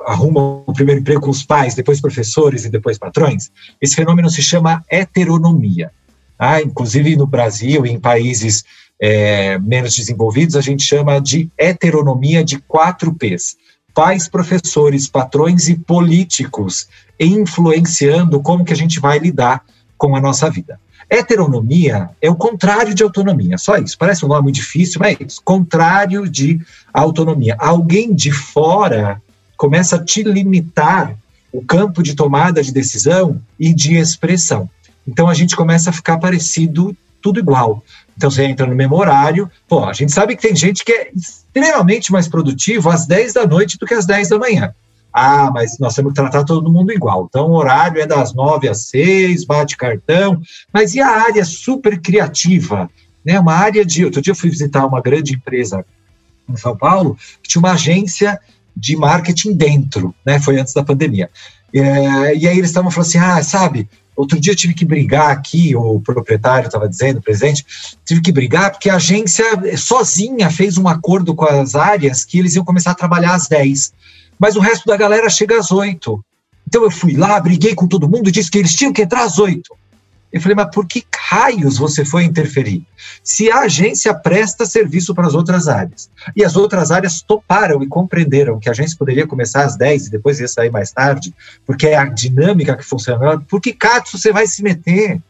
[0.07, 4.41] arruma o primeiro emprego com os pais, depois professores e depois patrões, esse fenômeno se
[4.41, 5.91] chama heteronomia.
[6.39, 8.63] Ah, inclusive no Brasil e em países
[8.99, 13.57] é, menos desenvolvidos, a gente chama de heteronomia de quatro P's.
[13.93, 16.87] Pais, professores, patrões e políticos
[17.19, 19.63] influenciando como que a gente vai lidar
[19.97, 20.80] com a nossa vida.
[21.10, 23.97] Heteronomia é o contrário de autonomia, só isso.
[23.97, 25.41] Parece um nome difícil, mas é isso.
[25.43, 26.60] Contrário de
[26.93, 27.56] autonomia.
[27.60, 29.21] Alguém de fora
[29.56, 31.15] começa a te limitar
[31.51, 34.69] o campo de tomada de decisão e de expressão.
[35.08, 37.84] Então a gente começa a ficar parecido tudo igual.
[38.17, 39.49] Então você entra no mesmo horário.
[39.67, 43.45] Pô, a gente sabe que tem gente que é extremamente mais produtivo às 10 da
[43.45, 44.73] noite do que às 10 da manhã.
[45.17, 47.28] Ah, mas nós temos que tratar todo mundo igual.
[47.30, 50.41] Então, o horário é das 9 às 6, bate cartão.
[50.73, 52.89] Mas e a área super criativa?
[53.23, 53.39] Né?
[53.39, 54.04] Uma área de.
[54.04, 55.86] Outro dia eu fui visitar uma grande empresa
[56.49, 58.38] em São Paulo, que tinha uma agência
[58.75, 60.38] de marketing dentro, né?
[60.38, 61.30] Foi antes da pandemia.
[61.73, 65.30] É, e aí eles estavam falando assim: ah, sabe, Outro dia eu tive que brigar
[65.30, 67.65] aqui, o proprietário estava dizendo, o presidente,
[68.06, 69.45] tive que brigar porque a agência
[69.78, 73.93] sozinha fez um acordo com as áreas que eles iam começar a trabalhar às 10.
[74.39, 76.24] Mas o resto da galera chega às 8.
[76.67, 79.39] Então eu fui lá, briguei com todo mundo, disse que eles tinham que entrar às
[79.39, 79.62] 8.
[80.36, 82.86] Eu falei, mas por que raios você foi interferir?
[83.24, 87.88] Se a agência presta serviço para as outras áreas, e as outras áreas toparam e
[87.88, 91.34] compreenderam que a agência poderia começar às 10 e depois ia sair mais tarde,
[91.65, 95.21] porque é a dinâmica que funciona, por que cato você vai se meter?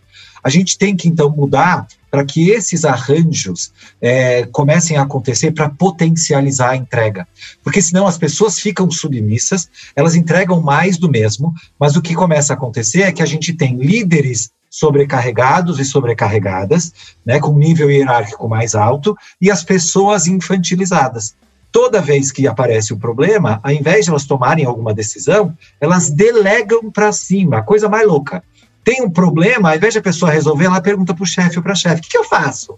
[0.46, 5.70] A gente tem que, então, mudar para que esses arranjos é, comecem a acontecer para
[5.72, 7.28] potencializar a entrega.
[7.64, 12.54] Porque senão as pessoas ficam submissas, elas entregam mais do mesmo, mas o que começa
[12.54, 16.94] a acontecer é que a gente tem líderes sobrecarregados e sobrecarregadas,
[17.26, 21.34] né, com nível hierárquico mais alto, e as pessoas infantilizadas.
[21.72, 26.92] Toda vez que aparece um problema, ao invés de elas tomarem alguma decisão, elas delegam
[26.92, 28.44] para cima, coisa mais louca.
[28.86, 31.64] Tem um problema, ao invés de a pessoa resolver, ela pergunta para o chefe ou
[31.64, 32.78] para a chefe: o que, que eu faço?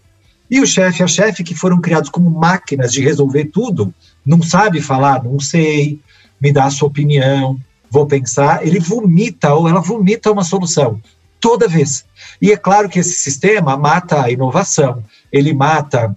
[0.49, 3.93] E o chefe e a chefe, que foram criados como máquinas de resolver tudo,
[4.25, 5.99] não sabe falar, não sei,
[6.41, 7.59] me dá a sua opinião,
[7.91, 11.01] vou pensar, ele vomita ou ela vomita uma solução
[11.41, 12.05] toda vez.
[12.41, 16.15] E é claro que esse sistema mata a inovação, ele mata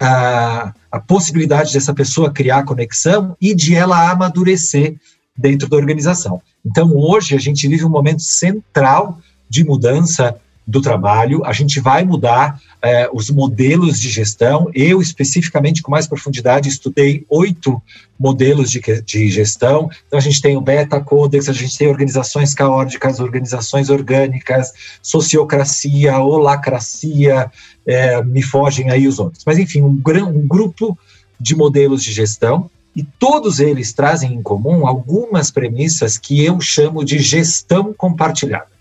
[0.00, 4.96] a, a possibilidade dessa pessoa criar conexão e de ela amadurecer
[5.36, 6.42] dentro da organização.
[6.66, 12.04] Então, hoje, a gente vive um momento central de mudança do trabalho, a gente vai
[12.04, 14.70] mudar é, os modelos de gestão.
[14.74, 17.80] Eu, especificamente, com mais profundidade, estudei oito
[18.20, 19.90] modelos de, de gestão.
[20.06, 26.18] Então, a gente tem o Beta Codex, a gente tem organizações caóticas, organizações orgânicas, sociocracia,
[26.18, 27.50] holacracia,
[27.86, 29.44] é, me fogem aí os outros.
[29.46, 30.98] Mas, enfim, um, um grupo
[31.40, 37.02] de modelos de gestão e todos eles trazem em comum algumas premissas que eu chamo
[37.02, 38.77] de gestão compartilhada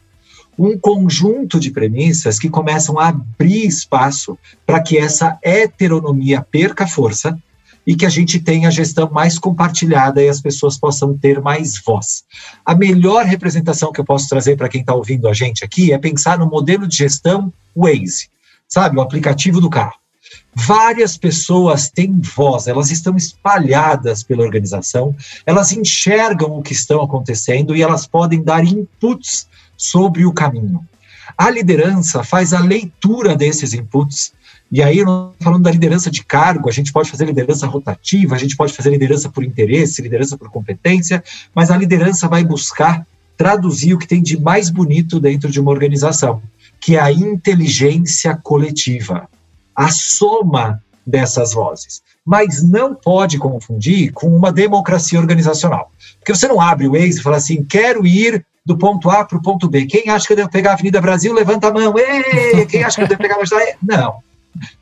[0.58, 7.38] um conjunto de premissas que começam a abrir espaço para que essa heteronomia perca força
[7.86, 11.82] e que a gente tenha a gestão mais compartilhada e as pessoas possam ter mais
[11.82, 12.26] voz.
[12.65, 15.98] A melhor representação que eu posso trazer para quem está ouvindo a gente aqui é
[15.98, 18.28] pensar no modelo de gestão Waze,
[18.67, 19.96] sabe, o aplicativo do carro.
[20.54, 25.15] Várias pessoas têm voz, elas estão espalhadas pela organização,
[25.46, 30.84] elas enxergam o que estão acontecendo e elas podem dar inputs sobre o caminho.
[31.38, 34.34] A liderança faz a leitura desses inputs.
[34.72, 35.02] E aí,
[35.40, 38.90] falando da liderança de cargo, a gente pode fazer liderança rotativa, a gente pode fazer
[38.90, 43.06] liderança por interesse, liderança por competência, mas a liderança vai buscar
[43.38, 46.42] traduzir o que tem de mais bonito dentro de uma organização,
[46.82, 49.30] que é a inteligência coletiva,
[49.76, 52.02] a soma dessas vozes.
[52.26, 55.92] Mas não pode confundir com uma democracia organizacional.
[56.20, 59.38] Porque você não abre o Waze e fala assim, quero ir do ponto A para
[59.38, 59.86] o ponto B.
[59.86, 61.97] Quem acha que eu devo pegar a Avenida Brasil, levanta a mão.
[61.97, 64.21] Ei, quem acha que eu devo pegar a Avenida Não,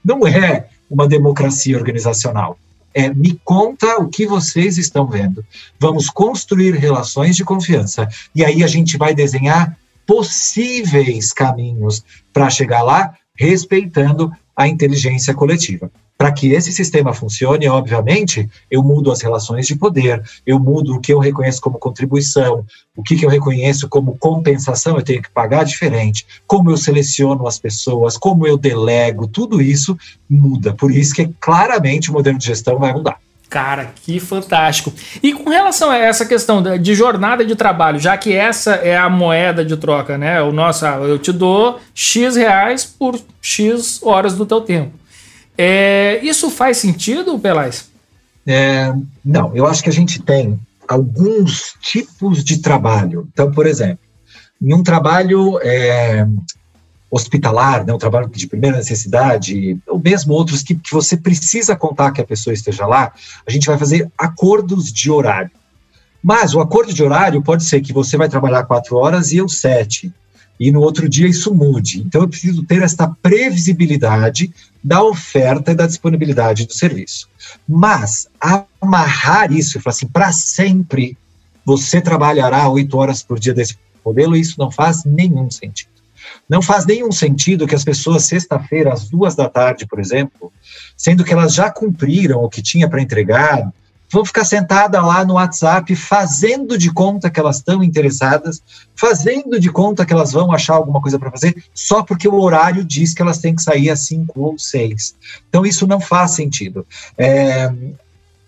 [0.03, 2.57] não é uma democracia organizacional.
[2.95, 5.45] É, me conta o que vocês estão vendo.
[5.79, 8.09] Vamos construir relações de confiança.
[8.33, 15.91] E aí a gente vai desenhar possíveis caminhos para chegar lá, respeitando a inteligência coletiva.
[16.25, 20.99] Para que esse sistema funcione, obviamente, eu mudo as relações de poder, eu mudo o
[20.99, 22.65] que eu reconheço como contribuição,
[22.97, 27.47] o que, que eu reconheço como compensação, eu tenho que pagar diferente, como eu seleciono
[27.47, 29.95] as pessoas, como eu delego, tudo isso
[30.27, 30.73] muda.
[30.73, 33.19] Por isso que claramente o modelo de gestão vai mudar.
[33.47, 34.91] Cara, que fantástico.
[35.21, 39.11] E com relação a essa questão de jornada de trabalho, já que essa é a
[39.11, 40.41] moeda de troca, né?
[40.41, 45.04] O nosso, eu te dou X reais por X horas do teu tempo.
[45.57, 47.89] É, isso faz sentido, Pelais?
[48.45, 53.27] É, não, eu acho que a gente tem alguns tipos de trabalho.
[53.33, 53.99] Então, por exemplo,
[54.61, 56.27] em um trabalho é,
[57.09, 62.11] hospitalar, né, um trabalho de primeira necessidade, ou mesmo outros que, que você precisa contar
[62.11, 63.13] que a pessoa esteja lá,
[63.47, 65.51] a gente vai fazer acordos de horário.
[66.21, 69.47] Mas o acordo de horário pode ser que você vai trabalhar quatro horas e eu
[69.47, 70.11] sete
[70.59, 72.01] e no outro dia isso mude.
[72.01, 74.53] Então eu preciso ter esta previsibilidade
[74.83, 77.27] da oferta e da disponibilidade do serviço.
[77.67, 81.17] Mas amarrar isso e falar assim, para sempre
[81.65, 83.75] você trabalhará oito horas por dia desse
[84.05, 85.89] modelo, isso não faz nenhum sentido.
[86.47, 90.53] Não faz nenhum sentido que as pessoas, sexta-feira, às duas da tarde, por exemplo,
[90.95, 93.71] sendo que elas já cumpriram o que tinha para entregar,
[94.09, 98.61] vão ficar sentadas lá no WhatsApp fazendo de conta que elas estão interessadas,
[98.95, 102.83] fazendo de conta que elas vão achar alguma coisa para fazer, só porque o horário
[102.83, 105.15] diz que elas têm que sair às 5 ou 6.
[105.49, 106.85] Então, isso não faz sentido.
[107.17, 107.71] É,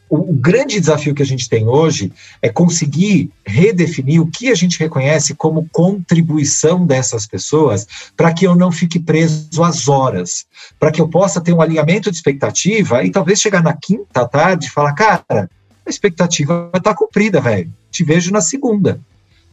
[0.09, 4.79] o, grande desafio que a gente tem hoje é conseguir redefinir o que a gente
[4.79, 10.45] reconhece como contribuição dessas pessoas para que eu não fique preso às horas,
[10.79, 14.67] para que eu possa ter um alinhamento de expectativa e talvez chegar na quinta tarde
[14.67, 15.49] e falar, cara,
[15.85, 17.71] a expectativa está cumprida, velho.
[17.91, 18.99] Te vejo na segunda.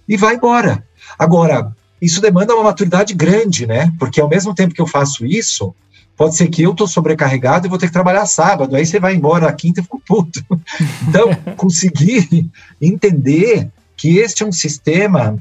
[0.09, 0.84] E vai embora.
[1.18, 3.92] Agora, isso demanda uma maturidade grande, né?
[3.98, 5.74] Porque ao mesmo tempo que eu faço isso,
[6.16, 9.14] Pode ser que eu estou sobrecarregado e vou ter que trabalhar sábado, aí você vai
[9.14, 10.44] embora na quinta e fico puto.
[11.08, 12.48] Então, conseguir
[12.80, 15.38] entender que este é um sistema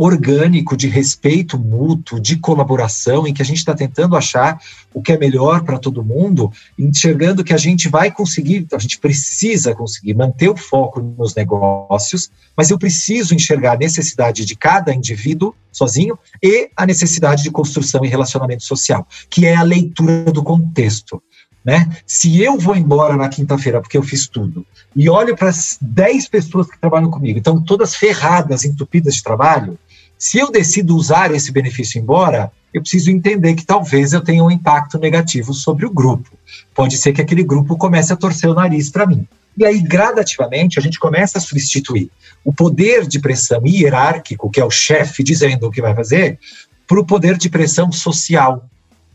[0.00, 4.60] orgânico de respeito mútuo, de colaboração, em que a gente está tentando achar
[4.94, 8.98] o que é melhor para todo mundo, enxergando que a gente vai conseguir, a gente
[8.98, 14.94] precisa conseguir manter o foco nos negócios, mas eu preciso enxergar a necessidade de cada
[14.94, 20.44] indivíduo sozinho e a necessidade de construção e relacionamento social, que é a leitura do
[20.44, 21.20] contexto.
[21.64, 21.90] Né?
[22.06, 26.28] Se eu vou embora na quinta-feira porque eu fiz tudo e olho para as 10
[26.28, 29.76] pessoas que trabalham comigo, então todas ferradas, entupidas de trabalho,
[30.18, 34.50] se eu decido usar esse benefício embora, eu preciso entender que talvez eu tenha um
[34.50, 36.30] impacto negativo sobre o grupo.
[36.74, 39.26] Pode ser que aquele grupo comece a torcer o nariz para mim.
[39.56, 42.10] E aí, gradativamente, a gente começa a substituir
[42.44, 46.38] o poder de pressão hierárquico, que é o chefe dizendo o que vai fazer,
[46.86, 48.64] para o poder de pressão social,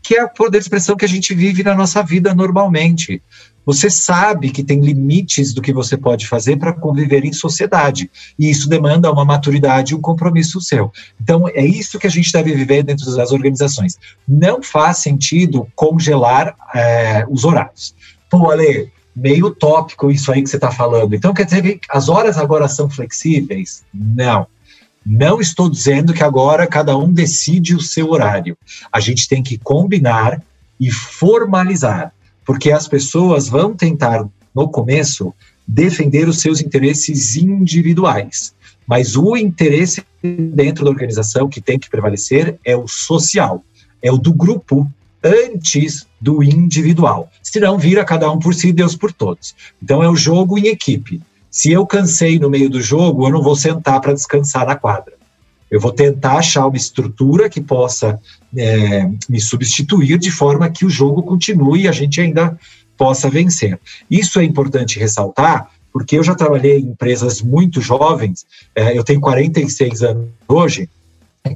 [0.02, 3.22] que é o poder de expressão que a gente vive na nossa vida normalmente.
[3.66, 8.10] Você sabe que tem limites do que você pode fazer para conviver em sociedade.
[8.38, 10.92] E isso demanda uma maturidade e um compromisso seu.
[11.20, 13.98] Então, é isso que a gente deve viver dentro das organizações.
[14.26, 17.94] Não faz sentido congelar é, os horários.
[18.30, 21.14] Pô, Ale, meio tópico isso aí que você está falando.
[21.14, 23.82] Então, quer dizer que as horas agora são flexíveis?
[23.92, 24.46] Não.
[25.04, 28.56] Não estou dizendo que agora cada um decide o seu horário.
[28.90, 30.42] A gente tem que combinar
[30.80, 32.12] e formalizar,
[32.44, 35.32] porque as pessoas vão tentar, no começo,
[35.66, 38.54] defender os seus interesses individuais.
[38.86, 43.62] Mas o interesse dentro da organização que tem que prevalecer é o social,
[44.02, 44.90] é o do grupo
[45.22, 47.30] antes do individual.
[47.42, 49.54] Senão vira cada um por si, Deus por todos.
[49.82, 51.20] Então é o jogo em equipe.
[51.50, 55.14] Se eu cansei no meio do jogo, eu não vou sentar para descansar na quadra.
[55.74, 58.16] Eu vou tentar achar uma estrutura que possa
[58.56, 62.56] é, me substituir de forma que o jogo continue e a gente ainda
[62.96, 63.80] possa vencer.
[64.08, 69.20] Isso é importante ressaltar, porque eu já trabalhei em empresas muito jovens, é, eu tenho
[69.20, 70.88] 46 anos hoje,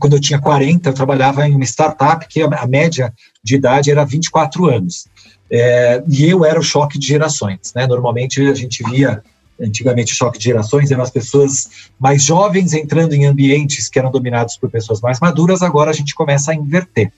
[0.00, 4.04] quando eu tinha 40, eu trabalhava em uma startup que a, média de idade era
[4.04, 5.06] 24 anos.
[5.48, 7.72] É, e eu era o choque de gerações.
[7.72, 7.86] Né?
[7.86, 9.22] Normalmente a gente via
[9.60, 14.56] antigamente choque de gerações eram as pessoas mais jovens entrando em ambientes que eram dominados
[14.56, 17.12] por pessoas mais maduras, agora a gente começa a inverter.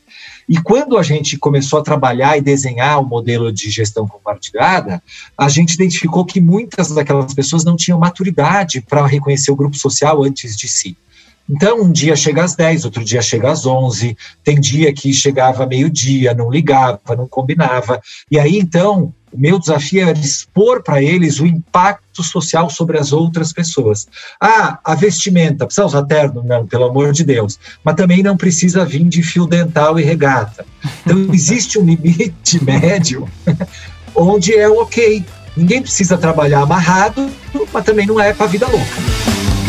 [0.49, 5.03] E quando a gente começou a trabalhar e desenhar o modelo de gestão compartilhada,
[5.36, 10.24] a gente identificou que muitas daquelas pessoas não tinham maturidade para reconhecer o grupo social
[10.24, 10.97] antes de si.
[11.49, 15.66] Então, um dia chega às 10, outro dia chega às 11, tem dia que chegava
[15.66, 18.01] meio-dia, não ligava, não combinava.
[18.30, 23.12] E aí, então, o meu desafio era expor para eles o impacto social sobre as
[23.12, 24.08] outras pessoas.
[24.40, 26.42] Ah, a vestimenta, precisa usar terno?
[26.42, 27.58] Não, pelo amor de Deus.
[27.84, 30.64] Mas também não precisa vir de fio dental e regata.
[31.04, 33.28] Então, existe um limite médio
[34.14, 35.24] onde é ok.
[35.56, 37.30] Ninguém precisa trabalhar amarrado,
[37.72, 39.59] mas também não é para a vida louca.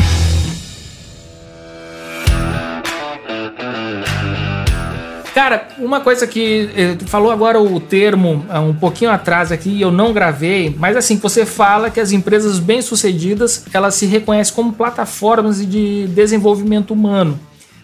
[5.33, 9.89] Cara, uma coisa que eh, falou agora o termo ah, um pouquinho atrás aqui eu
[9.89, 15.65] não gravei, mas assim, você fala que as empresas bem-sucedidas, elas se reconhecem como plataformas
[15.65, 17.39] de desenvolvimento humano,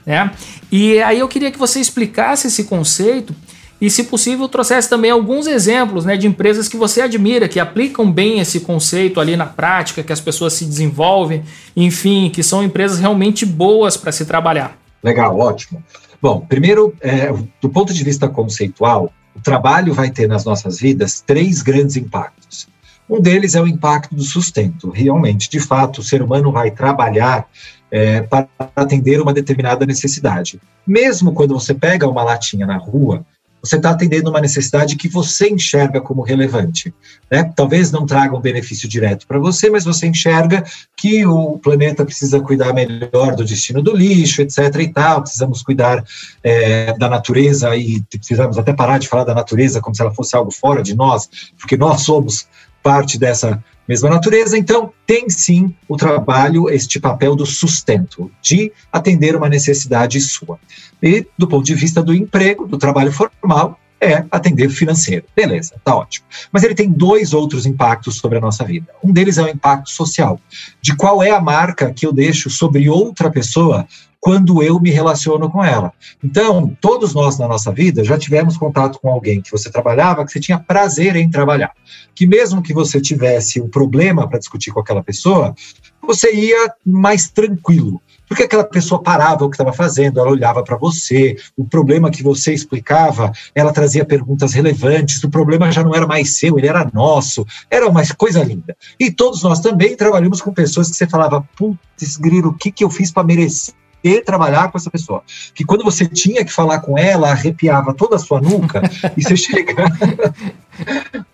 [0.06, 0.32] né?
[0.70, 3.34] E aí eu queria que você explicasse esse conceito
[3.80, 8.12] e, se possível, trouxesse também alguns exemplos né, de empresas que você admira, que aplicam
[8.12, 11.43] bem esse conceito ali na prática, que as pessoas se desenvolvem,
[11.76, 14.78] enfim, que são empresas realmente boas para se trabalhar.
[15.04, 15.82] Legal, ótimo.
[16.22, 21.22] Bom, primeiro, é, do ponto de vista conceitual, o trabalho vai ter nas nossas vidas
[21.26, 22.68] três grandes impactos.
[23.09, 24.89] Um deles é o impacto do sustento.
[24.89, 27.47] Realmente, de fato, o ser humano vai trabalhar
[27.89, 30.59] é, para atender uma determinada necessidade.
[30.86, 33.26] Mesmo quando você pega uma latinha na rua,
[33.68, 36.93] você está atendendo uma necessidade que você enxerga como relevante.
[37.30, 37.51] Né?
[37.55, 40.63] Talvez não traga um benefício direto para você, mas você enxerga
[40.95, 44.59] que o planeta precisa cuidar melhor do destino do lixo, etc.
[44.80, 46.03] e tal, precisamos cuidar
[46.43, 50.36] é, da natureza e precisamos até parar de falar da natureza como se ela fosse
[50.36, 52.47] algo fora de nós, porque nós somos
[52.82, 59.36] parte dessa mesma natureza, então tem sim o trabalho, este papel do sustento, de atender
[59.36, 60.60] uma necessidade sua.
[61.02, 65.26] E do ponto de vista do emprego, do trabalho formal, é atender financeiro.
[65.36, 66.26] Beleza, tá ótimo.
[66.52, 68.88] Mas ele tem dois outros impactos sobre a nossa vida.
[69.04, 70.39] Um deles é o impacto social,
[70.82, 73.88] de qual é a marca que eu deixo sobre outra pessoa
[74.20, 75.93] quando eu me relaciono com ela.
[76.24, 80.32] Então, todos nós na nossa vida já tivemos contato com alguém que você trabalhava, que
[80.32, 81.72] você tinha prazer em trabalhar.
[82.14, 85.56] Que mesmo que você tivesse um problema para discutir com aquela pessoa,
[86.02, 88.02] você ia mais tranquilo.
[88.28, 92.21] Porque aquela pessoa parava o que estava fazendo, ela olhava para você, o problema que
[92.21, 96.89] você explicava, ela trazia perguntas relevantes, o problema já não era mais seu, ele era
[96.93, 98.75] nosso, era uma coisa linda.
[98.99, 102.84] E todos nós também trabalhamos com pessoas que você falava, putz, grilo, o que, que
[102.84, 103.73] eu fiz para merecer
[104.03, 105.23] e trabalhar com essa pessoa.
[105.53, 108.82] Que quando você tinha que falar com ela, arrepiava toda a sua nuca
[109.15, 109.97] e você chegava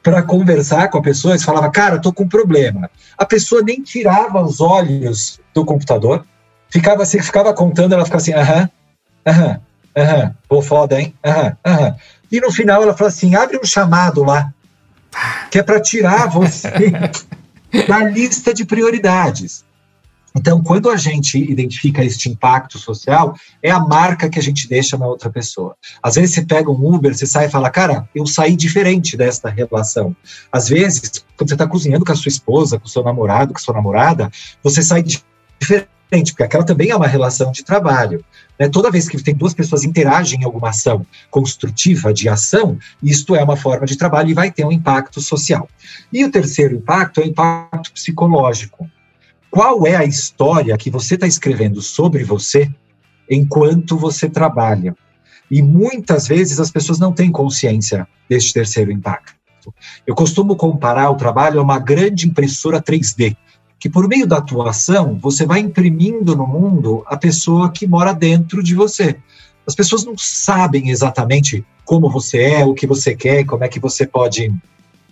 [0.01, 2.89] para conversar com a pessoa e falava, cara, tô com um problema.
[3.17, 6.25] A pessoa nem tirava os olhos do computador,
[6.73, 8.67] ficava assim, ficava contando, ela ficava assim, aham,
[9.27, 9.61] aham,
[9.95, 11.13] aham, pô, foda, hein?
[11.23, 11.95] Aham, aham.
[12.31, 14.51] E no final ela fala assim, abre um chamado lá,
[15.51, 16.91] que é para tirar você
[17.87, 19.63] da lista de prioridades.
[20.35, 24.97] Então, quando a gente identifica este impacto social, é a marca que a gente deixa
[24.97, 25.75] na outra pessoa.
[26.01, 29.47] Às vezes você pega um Uber, você sai e fala, cara, eu saí diferente desta
[29.47, 30.15] relação.
[30.51, 33.59] Às vezes, quando você está cozinhando com a sua esposa, com o seu namorado, com
[33.59, 34.31] a sua namorada,
[34.63, 38.23] você sai diferente, porque aquela também é uma relação de trabalho.
[38.59, 38.69] Né?
[38.69, 43.43] Toda vez que tem duas pessoas interagem em alguma ação construtiva de ação, isto é
[43.43, 45.67] uma forma de trabalho e vai ter um impacto social.
[46.11, 48.89] E o terceiro impacto é o impacto psicológico
[49.53, 52.67] qual é a história que você está escrevendo sobre você
[53.29, 54.95] enquanto você trabalha.
[55.49, 59.35] E muitas vezes as pessoas não têm consciência deste terceiro impacto.
[60.07, 63.37] Eu costumo comparar o trabalho a uma grande impressora 3D,
[63.83, 68.63] que por meio da atuação você vai imprimindo no mundo a pessoa que mora dentro
[68.63, 69.17] de você.
[69.67, 73.81] As pessoas não sabem exatamente como você é, o que você quer, como é que
[73.81, 74.53] você pode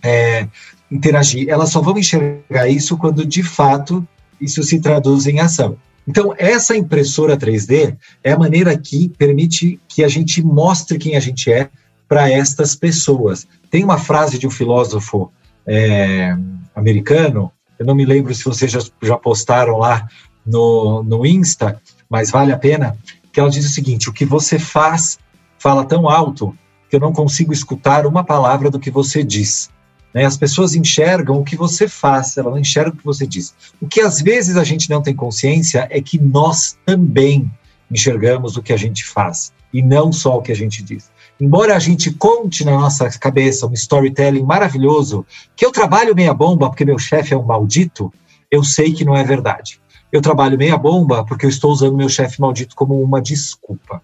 [0.02, 0.48] é,
[0.90, 1.50] interagir.
[1.50, 4.08] Elas só vão enxergar isso quando de fato
[4.40, 5.76] isso se traduz em ação.
[6.08, 7.94] Então, essa impressora 3D
[8.24, 11.68] é a maneira que permite que a gente mostre quem a gente é
[12.08, 13.46] para estas pessoas.
[13.70, 15.30] Tem uma frase de um filósofo
[15.66, 16.34] é,
[16.74, 17.52] americano,
[17.82, 20.08] eu não me lembro se vocês já, já postaram lá
[20.46, 22.96] no, no Insta, mas vale a pena,
[23.32, 25.18] que ela diz o seguinte: o que você faz
[25.58, 26.56] fala tão alto
[26.88, 29.68] que eu não consigo escutar uma palavra do que você diz.
[30.14, 30.24] Né?
[30.24, 33.52] As pessoas enxergam o que você faz, elas não enxergam o que você diz.
[33.80, 37.50] O que às vezes a gente não tem consciência é que nós também
[37.90, 41.10] enxergamos o que a gente faz e não só o que a gente diz.
[41.42, 45.26] Embora a gente conte na nossa cabeça um storytelling maravilhoso,
[45.56, 48.12] que eu trabalho meia bomba porque meu chefe é um maldito,
[48.48, 49.80] eu sei que não é verdade.
[50.12, 54.00] Eu trabalho meia bomba porque eu estou usando meu chefe maldito como uma desculpa.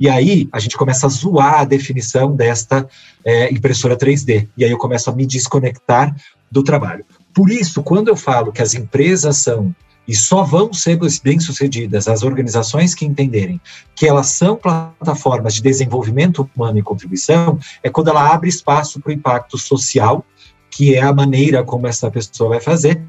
[0.00, 2.88] E aí a gente começa a zoar a definição desta
[3.22, 4.48] é, impressora 3D.
[4.56, 6.16] E aí eu começo a me desconectar
[6.50, 7.04] do trabalho.
[7.34, 9.76] Por isso, quando eu falo que as empresas são
[10.08, 13.60] e só vão ser bem-sucedidas as organizações que entenderem
[13.94, 19.10] que elas são plataformas de desenvolvimento humano e contribuição, é quando ela abre espaço para
[19.10, 20.24] o impacto social,
[20.70, 23.02] que é a maneira como essa pessoa vai fazer,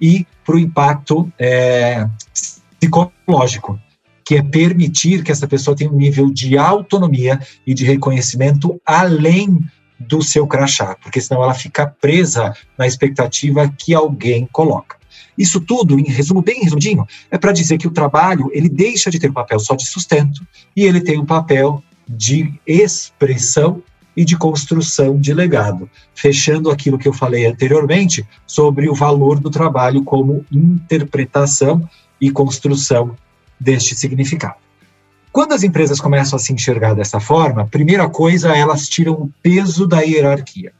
[0.00, 2.04] e para o impacto é,
[2.80, 3.78] psicológico,
[4.24, 9.58] que é permitir que essa pessoa tenha um nível de autonomia e de reconhecimento além
[9.98, 14.99] do seu crachá, porque senão ela fica presa na expectativa que alguém coloca.
[15.40, 19.18] Isso tudo, em resumo, bem resumidinho, é para dizer que o trabalho ele deixa de
[19.18, 23.82] ter um papel só de sustento e ele tem um papel de expressão
[24.14, 29.48] e de construção de legado, fechando aquilo que eu falei anteriormente sobre o valor do
[29.48, 31.88] trabalho como interpretação
[32.20, 33.16] e construção
[33.58, 34.56] deste significado.
[35.32, 39.86] Quando as empresas começam a se enxergar dessa forma, primeira coisa, elas tiram o peso
[39.86, 40.74] da hierarquia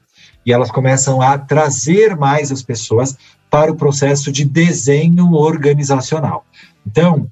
[0.45, 3.17] e elas começam a trazer mais as pessoas
[3.51, 6.45] para o processo de desenho organizacional.
[6.87, 7.29] Então,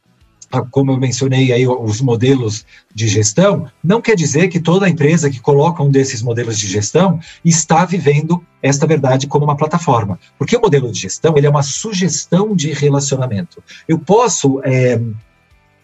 [0.71, 5.41] como eu mencionei aí os modelos de gestão, não quer dizer que toda empresa que
[5.41, 10.61] coloca um desses modelos de gestão está vivendo esta verdade como uma plataforma, porque o
[10.61, 13.63] modelo de gestão ele é uma sugestão de relacionamento.
[13.87, 14.99] Eu posso é,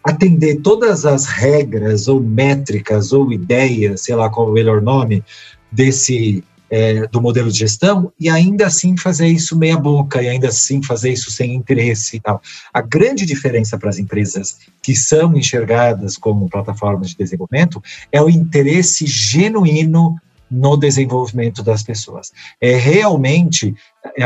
[0.03, 5.23] atender todas as regras ou métricas ou ideias, sei lá qual é o melhor nome,
[5.71, 6.43] desse
[6.75, 10.83] é, do modelo de gestão e ainda assim fazer isso meia boca e ainda assim
[10.83, 12.41] fazer isso sem interesse e tal.
[12.73, 18.29] A grande diferença para as empresas que são enxergadas como plataformas de desenvolvimento é o
[18.29, 20.17] interesse genuíno
[20.51, 22.33] no desenvolvimento das pessoas.
[22.59, 23.73] É realmente
[24.17, 24.25] é,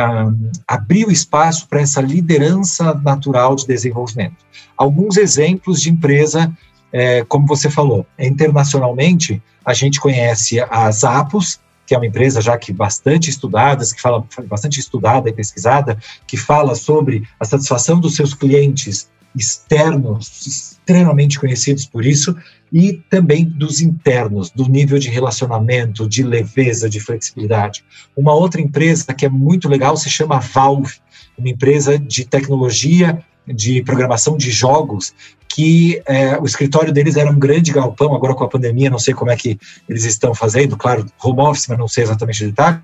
[0.67, 4.43] abrir o espaço para essa liderança natural de desenvolvimento.
[4.75, 6.51] Alguns exemplos de empresa,
[6.91, 11.59] é, como você falou, internacionalmente, a gente conhece as Apos,
[11.89, 16.37] que é uma empresa já que bastante estudada, que fala bastante estudada e pesquisada, que
[16.37, 22.35] fala sobre a satisfação dos seus clientes externos, extremamente conhecidos por isso,
[22.71, 27.83] e também dos internos, do nível de relacionamento, de leveza, de flexibilidade.
[28.15, 30.93] Uma outra empresa que é muito legal se chama Valve,
[31.35, 35.11] uma empresa de tecnologia de programação de jogos
[35.49, 39.13] que é, o escritório deles era um grande galpão, agora com a pandemia, não sei
[39.13, 42.81] como é que eles estão fazendo, claro, home office, mas não sei exatamente os detalhes,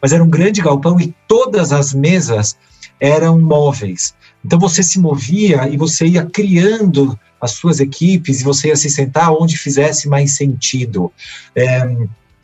[0.00, 2.56] mas era um grande galpão e todas as mesas
[3.00, 4.14] eram móveis.
[4.44, 8.88] Então você se movia e você ia criando as suas equipes e você ia se
[8.88, 11.10] sentar onde fizesse mais sentido.
[11.56, 11.80] É,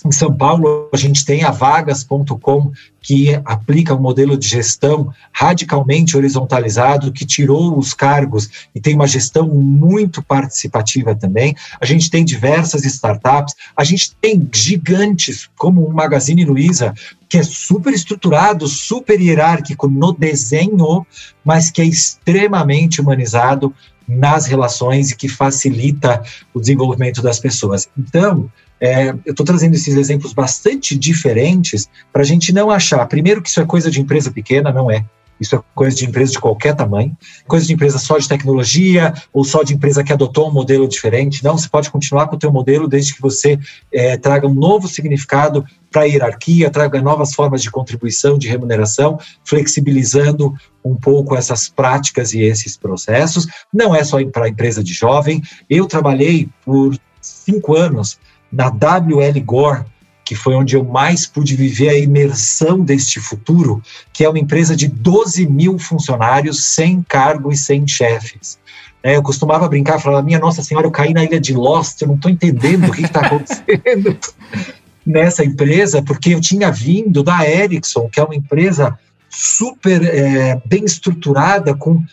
[0.05, 6.17] em São Paulo, a gente tem a vagas.com, que aplica um modelo de gestão radicalmente
[6.17, 11.57] horizontalizado, que tirou os cargos e tem uma gestão muito participativa também.
[11.81, 16.95] A gente tem diversas startups, a gente tem gigantes como o Magazine Luiza,
[17.29, 21.07] que é super estruturado, super hierárquico no desenho,
[21.45, 23.75] mas que é extremamente humanizado
[24.07, 26.23] nas relações e que facilita
[26.55, 27.89] o desenvolvimento das pessoas.
[27.99, 28.51] Então,
[28.81, 33.49] é, eu estou trazendo esses exemplos bastante diferentes para a gente não achar, primeiro, que
[33.49, 35.05] isso é coisa de empresa pequena, não é.
[35.41, 37.17] Isso é coisa de empresa de qualquer tamanho,
[37.47, 41.45] coisa de empresa só de tecnologia ou só de empresa que adotou um modelo diferente.
[41.45, 43.59] Não, você pode continuar com o teu modelo desde que você
[43.93, 49.19] é, traga um novo significado para a hierarquia, traga novas formas de contribuição, de remuneração,
[49.45, 50.55] flexibilizando
[50.85, 53.47] um pouco essas práticas e esses processos.
[53.73, 55.41] Não é só para a empresa de jovem.
[55.71, 58.19] Eu trabalhei por cinco anos
[58.51, 59.85] na WL Gore,
[60.25, 63.83] que foi onde eu mais pude viver a imersão deste futuro,
[64.13, 68.59] que é uma empresa de 12 mil funcionários, sem cargo e sem chefes.
[69.03, 72.09] É, eu costumava brincar, falar, minha Nossa Senhora, eu caí na ilha de Lost, eu
[72.09, 74.19] não estou entendendo o que está acontecendo
[75.07, 78.99] nessa empresa, porque eu tinha vindo da Ericsson, que é uma empresa
[79.31, 82.05] super é, bem estruturada, com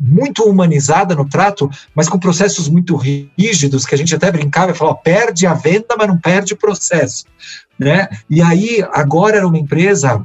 [0.00, 4.74] muito humanizada no trato, mas com processos muito rígidos, que a gente até brincava e
[4.74, 7.24] falava, perde a venda, mas não perde o processo.
[7.78, 8.08] Né?
[8.28, 10.24] E aí, agora era uma empresa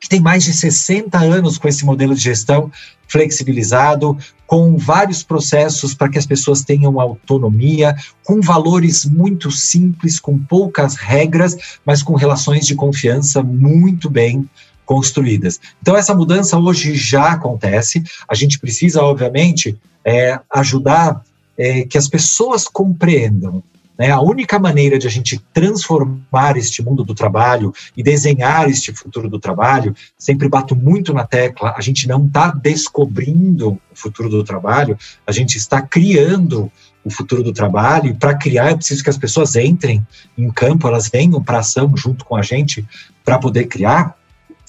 [0.00, 2.72] que tem mais de 60 anos com esse modelo de gestão
[3.06, 4.16] flexibilizado,
[4.46, 10.94] com vários processos para que as pessoas tenham autonomia, com valores muito simples, com poucas
[10.94, 14.48] regras, mas com relações de confiança muito bem
[14.90, 15.60] construídas.
[15.80, 18.02] Então, essa mudança hoje já acontece.
[18.28, 21.22] A gente precisa, obviamente, é, ajudar
[21.56, 23.62] é, que as pessoas compreendam.
[23.96, 24.10] Né?
[24.10, 29.30] A única maneira de a gente transformar este mundo do trabalho e desenhar este futuro
[29.30, 34.42] do trabalho, sempre bato muito na tecla, a gente não está descobrindo o futuro do
[34.42, 36.68] trabalho, a gente está criando
[37.04, 40.04] o futuro do trabalho, e para criar é preciso que as pessoas entrem
[40.36, 42.84] em campo, elas venham para ação junto com a gente
[43.24, 44.18] para poder criar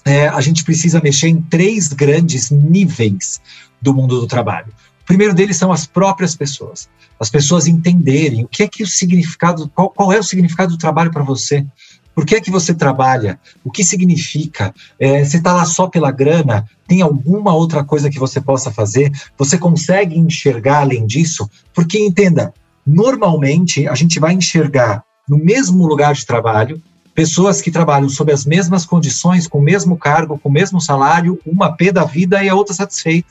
[0.06, 3.42] é, a gente precisa mexer em três grandes níveis
[3.82, 4.74] do mundo do trabalho.
[5.02, 6.90] O primeiro deles são as próprias pessoas.
[7.20, 10.78] As pessoas entenderem o que é que o significado, qual, qual é o significado do
[10.78, 11.66] trabalho para você.
[12.14, 13.40] Por que é que você trabalha?
[13.64, 14.74] O que significa?
[15.00, 16.66] É, você está lá só pela grana?
[16.88, 19.12] Tem alguma outra coisa que você possa fazer?
[19.38, 21.50] Você consegue enxergar além disso?
[21.74, 22.54] Porque entenda,
[22.86, 26.82] normalmente a gente vai enxergar no mesmo lugar de trabalho
[27.14, 31.40] pessoas que trabalham sob as mesmas condições, com o mesmo cargo, com o mesmo salário,
[31.46, 33.30] uma pé da vida e a outra satisfeita.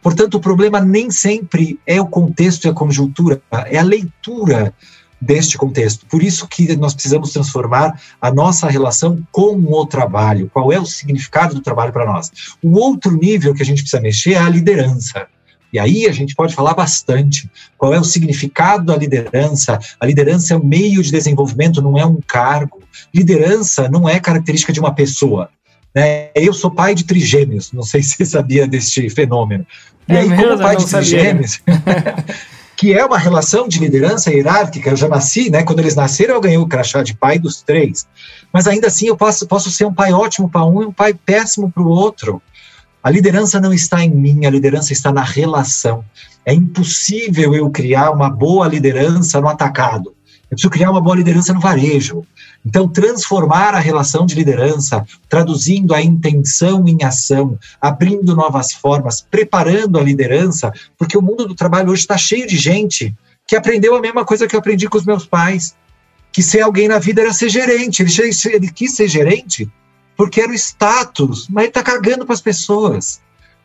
[0.00, 4.72] Portanto, o problema nem sempre é o contexto e a conjuntura, é a leitura
[5.20, 6.06] deste contexto.
[6.06, 10.48] Por isso que nós precisamos transformar a nossa relação com o trabalho.
[10.52, 12.30] Qual é o significado do trabalho para nós?
[12.62, 15.26] O outro nível que a gente precisa mexer é a liderança.
[15.72, 17.50] E aí a gente pode falar bastante.
[17.76, 19.78] Qual é o significado da liderança?
[20.00, 22.80] A liderança é um meio de desenvolvimento, não é um cargo.
[23.14, 25.50] Liderança não é característica de uma pessoa.
[25.94, 26.30] Né?
[26.34, 29.66] Eu sou pai de trigêmeos, não sei se você sabia deste fenômeno.
[30.08, 31.60] E é aí, mesmo, como pai de trigêmeos,
[32.76, 35.62] que é uma relação de liderança hierárquica, eu já nasci, né?
[35.64, 38.06] Quando eles nasceram, eu ganhei o crachá de pai dos três.
[38.52, 41.12] Mas ainda assim, eu posso, posso ser um pai ótimo para um e um pai
[41.12, 42.40] péssimo para o outro.
[43.08, 46.04] A liderança não está em mim, a liderança está na relação.
[46.44, 50.14] É impossível eu criar uma boa liderança no atacado.
[50.42, 52.22] Eu preciso criar uma boa liderança no varejo.
[52.66, 59.98] Então, transformar a relação de liderança, traduzindo a intenção em ação, abrindo novas formas, preparando
[59.98, 64.02] a liderança, porque o mundo do trabalho hoje está cheio de gente que aprendeu a
[64.02, 65.74] mesma coisa que eu aprendi com os meus pais,
[66.30, 68.02] que ser alguém na vida era ser gerente.
[68.02, 68.12] Ele,
[68.52, 69.66] ele quis ser gerente
[70.18, 73.20] porque era o status, mas está cagando para as pessoas.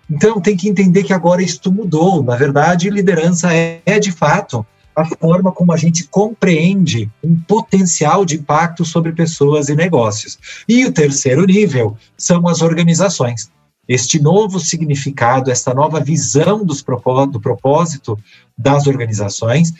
[0.08, 2.22] Então, tem que entender que agora isto mudou.
[2.22, 4.64] Na verdade, liderança é, é de fato
[4.95, 10.38] a forma como a gente compreende um potencial de impacto sobre pessoas e negócios.
[10.70, 13.51] E o terceiro nível são as organizações.
[13.88, 18.16] Este novo significado, esta nova visão dos propó do propósito
[18.56, 19.74] das organizações,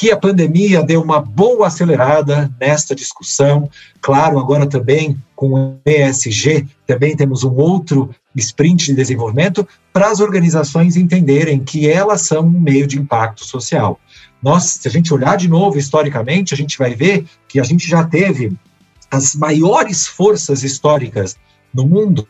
[0.00, 3.68] que a pandemia deu uma boa acelerada nesta discussão.
[4.00, 10.20] Claro, agora também com o ESG, também temos um outro sprint de desenvolvimento para as
[10.20, 14.00] organizações entenderem que elas são um meio de impacto social.
[14.42, 17.86] Nós, se a gente olhar de novo historicamente, a gente vai ver que a gente
[17.86, 18.56] já teve
[19.10, 21.36] as maiores forças históricas
[21.74, 22.26] no mundo,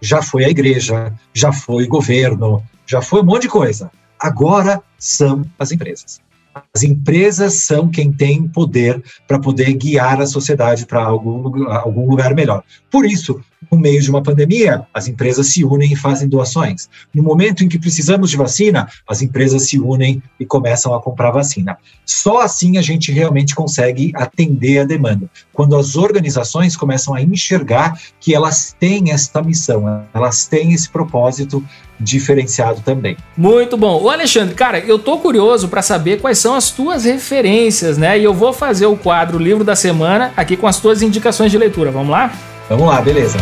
[0.00, 3.90] já foi a igreja, já foi governo, já foi um monte de coisa.
[4.20, 6.27] Agora são as empresas.
[6.74, 12.34] As empresas são quem tem poder para poder guiar a sociedade para algum, algum lugar
[12.34, 12.62] melhor.
[12.90, 13.40] Por isso,
[13.70, 16.88] no meio de uma pandemia, as empresas se unem e fazem doações.
[17.14, 21.30] No momento em que precisamos de vacina, as empresas se unem e começam a comprar
[21.30, 21.76] vacina.
[22.04, 25.28] Só assim a gente realmente consegue atender a demanda.
[25.52, 31.62] Quando as organizações começam a enxergar que elas têm esta missão, elas têm esse propósito
[32.00, 33.16] diferenciado também.
[33.36, 34.00] Muito bom.
[34.00, 38.18] O Alexandre, cara, eu tô curioso para saber quais são as tuas referências, né?
[38.18, 41.58] E eu vou fazer o quadro Livro da Semana aqui com as tuas indicações de
[41.58, 41.90] leitura.
[41.90, 42.32] Vamos lá?
[42.68, 43.38] Vamos lá, beleza.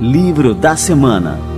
[0.00, 1.54] Livro da Semana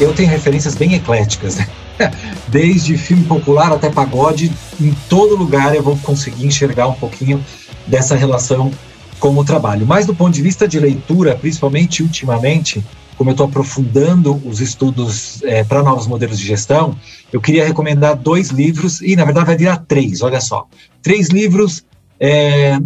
[0.00, 1.68] Eu tenho referências bem ecléticas, né?
[2.48, 7.42] Desde filme popular até pagode, em todo lugar eu vou conseguir enxergar um pouquinho
[7.86, 8.72] dessa relação
[9.18, 9.86] com o trabalho.
[9.86, 12.84] Mas do ponto de vista de leitura, principalmente ultimamente,
[13.16, 16.96] como eu estou aprofundando os estudos é, para novos modelos de gestão,
[17.32, 20.66] eu queria recomendar dois livros, e na verdade vai virar três, olha só.
[21.02, 21.84] Três livros,
[22.18, 22.76] é,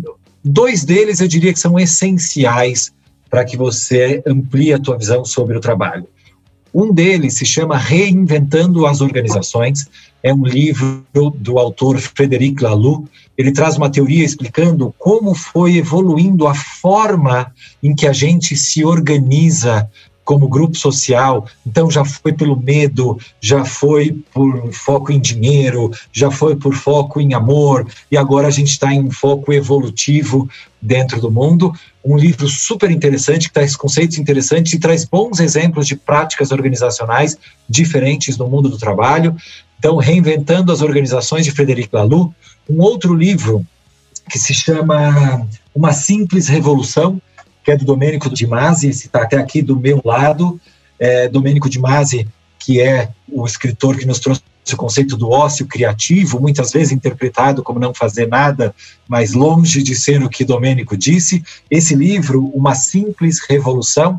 [0.44, 2.92] dois deles eu diria que são essenciais
[3.30, 6.06] para que você amplie a tua visão sobre o trabalho.
[6.72, 9.86] Um deles se chama Reinventando as Organizações,
[10.22, 11.04] é um livro
[11.36, 13.08] do autor Frederic Laloux.
[13.36, 17.52] Ele traz uma teoria explicando como foi evoluindo a forma
[17.82, 19.88] em que a gente se organiza
[20.28, 26.30] como grupo social, então já foi pelo medo, já foi por foco em dinheiro, já
[26.30, 30.46] foi por foco em amor, e agora a gente está em foco evolutivo
[30.82, 31.72] dentro do mundo.
[32.04, 37.38] Um livro super interessante, que traz conceitos interessantes e traz bons exemplos de práticas organizacionais
[37.66, 39.34] diferentes no mundo do trabalho.
[39.78, 42.34] Então, Reinventando as Organizações de Frederic Laloux.
[42.68, 43.66] Um outro livro
[44.30, 47.18] que se chama Uma Simples Revolução,
[47.68, 50.58] que é do Domênico de Masi, está até aqui do meu lado.
[50.98, 52.26] É, Domênico de Masi,
[52.58, 54.40] que é o escritor que nos trouxe
[54.72, 58.74] o conceito do ócio criativo, muitas vezes interpretado como não fazer nada,
[59.06, 61.42] mas longe de ser o que Domênico disse.
[61.70, 64.18] Esse livro, Uma Simples Revolução,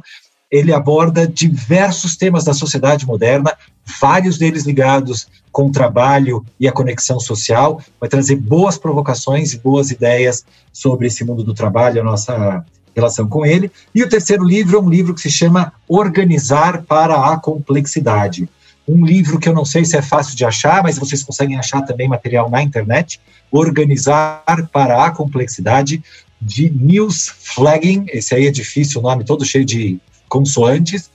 [0.52, 3.58] ele aborda diversos temas da sociedade moderna,
[4.00, 9.58] vários deles ligados com o trabalho e a conexão social, vai trazer boas provocações e
[9.58, 12.64] boas ideias sobre esse mundo do trabalho, a nossa
[13.00, 13.72] relação com ele.
[13.93, 18.47] E o terceiro livro é um livro que se chama Organizar para a Complexidade.
[18.88, 21.82] Um livro que eu não sei se é fácil de achar, mas vocês conseguem achar
[21.82, 23.20] também material na internet.
[23.52, 26.04] Organizar para a Complexidade,
[26.41, 28.06] de Nils Flagging.
[28.10, 31.10] Esse aí é difícil, o nome todo cheio de consoantes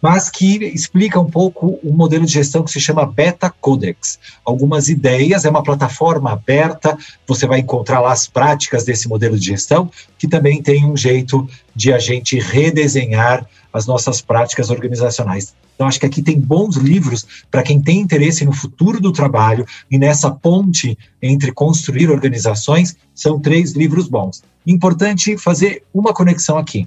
[0.00, 4.18] mas que explica um pouco um modelo de gestão que se chama Beta Codex.
[4.44, 6.96] Algumas ideias, é uma plataforma aberta,
[7.26, 11.48] você vai encontrar lá as práticas desse modelo de gestão, que também tem um jeito
[11.74, 15.54] de a gente redesenhar as nossas práticas organizacionais.
[15.74, 19.64] Então, acho que aqui tem bons livros para quem tem interesse no futuro do trabalho
[19.90, 24.42] e nessa ponte entre construir organizações, são três livros bons.
[24.66, 26.86] Importante fazer uma conexão aqui.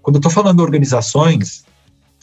[0.00, 1.64] Quando eu estou falando organizações,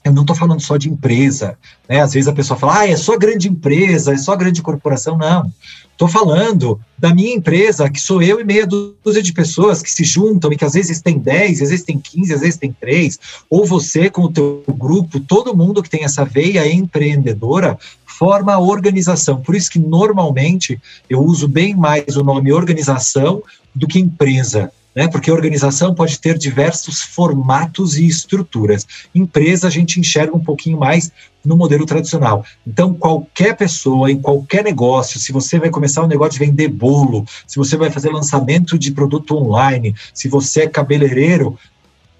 [0.03, 2.01] eu não estou falando só de empresa, né?
[2.01, 5.17] Às vezes a pessoa fala, ah, é só grande empresa, é só grande corporação.
[5.17, 5.51] Não.
[5.91, 10.03] Estou falando da minha empresa, que sou eu e meia dúzia de pessoas que se
[10.03, 13.19] juntam e que às vezes tem 10, às vezes tem 15, às vezes tem 3,
[13.47, 17.77] ou você com o teu grupo, todo mundo que tem essa veia empreendedora
[18.21, 19.41] transforma a organização.
[19.41, 20.79] Por isso que normalmente
[21.09, 23.41] eu uso bem mais o nome organização
[23.73, 24.71] do que empresa.
[24.93, 28.85] Né, porque organização pode ter diversos formatos e estruturas.
[29.15, 31.09] Empresa a gente enxerga um pouquinho mais
[31.45, 32.45] no modelo tradicional.
[32.67, 37.25] Então, qualquer pessoa, em qualquer negócio, se você vai começar um negócio de vender bolo,
[37.47, 41.57] se você vai fazer lançamento de produto online, se você é cabeleireiro,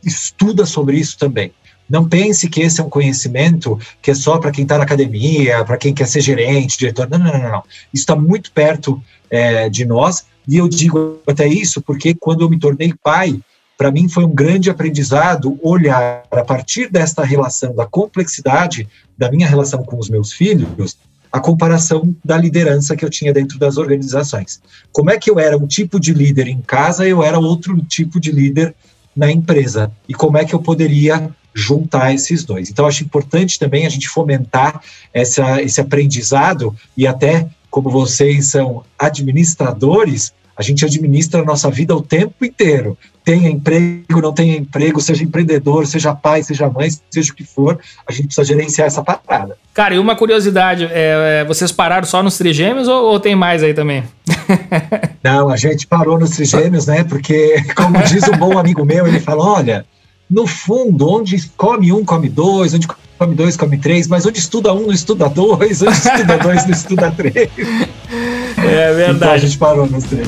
[0.01, 1.51] estuda sobre isso também.
[1.91, 5.65] Não pense que esse é um conhecimento que é só para quem está na academia,
[5.65, 7.09] para quem quer ser gerente, diretor.
[7.09, 7.51] Não, não, não.
[7.51, 7.63] não.
[7.93, 10.25] Isso está muito perto é, de nós.
[10.47, 13.39] E eu digo até isso porque quando eu me tornei pai,
[13.77, 18.87] para mim foi um grande aprendizado olhar a partir desta relação, da complexidade
[19.17, 20.97] da minha relação com os meus filhos,
[21.31, 24.61] a comparação da liderança que eu tinha dentro das organizações.
[24.91, 28.19] Como é que eu era um tipo de líder em casa, eu era outro tipo
[28.19, 28.75] de líder
[29.15, 29.91] na empresa.
[30.07, 32.69] E como é que eu poderia juntar esses dois.
[32.69, 34.81] Então, acho importante também a gente fomentar
[35.13, 41.95] essa, esse aprendizado e até como vocês são administradores, a gente administra a nossa vida
[41.95, 42.97] o tempo inteiro.
[43.23, 47.79] Tenha emprego, não tenha emprego, seja empreendedor, seja pai, seja mãe, seja o que for,
[48.05, 49.57] a gente precisa gerenciar essa parada.
[49.73, 53.63] Cara, e uma curiosidade, é, é vocês pararam só nos trigêmeos ou, ou tem mais
[53.63, 54.03] aí também?
[55.23, 57.03] não, a gente parou nos trigêmeos, né?
[57.03, 59.85] Porque, como diz um bom amigo meu, ele fala, olha,
[60.29, 62.87] no fundo, onde come um, come dois, onde
[63.21, 66.71] come dois, come três, mas onde estuda um, não estuda dois, onde estuda dois, não
[66.71, 67.49] estuda três.
[68.57, 69.15] É verdade.
[69.15, 70.27] Então a gente parou nos três.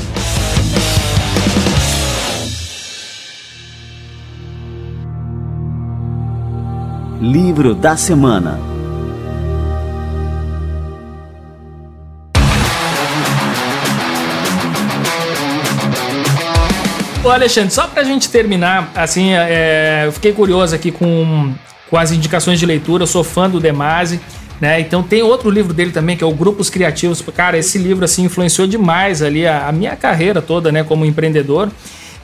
[7.20, 8.60] Livro da Semana
[17.24, 21.54] Ô Alexandre, só pra gente terminar, assim, é, eu fiquei curioso aqui com,
[21.94, 24.20] com as indicações de leitura, eu sou fã do Demasi,
[24.60, 24.80] né?
[24.80, 27.22] Então tem outro livro dele também, que é o Grupos Criativos.
[27.36, 31.70] Cara, esse livro, assim, influenciou demais ali a, a minha carreira toda, né, como empreendedor.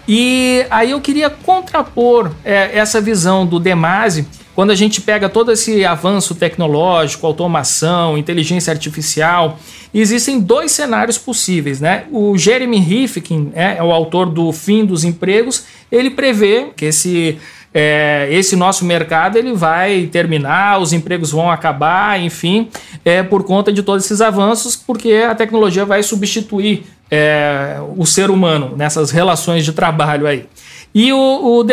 [0.07, 5.51] E aí eu queria contrapor é, essa visão do Demasi quando a gente pega todo
[5.51, 9.59] esse avanço tecnológico, automação, inteligência artificial,
[9.93, 12.05] existem dois cenários possíveis, né?
[12.11, 17.37] O Jeremy Rifkin, é, é o autor do Fim dos Empregos, ele prevê que esse
[17.73, 22.69] é, esse nosso mercado ele vai terminar, os empregos vão acabar, enfim,
[23.05, 28.29] é por conta de todos esses avanços, porque a tecnologia vai substituir é, o ser
[28.29, 30.45] humano nessas relações de trabalho aí.
[30.93, 31.65] E o, o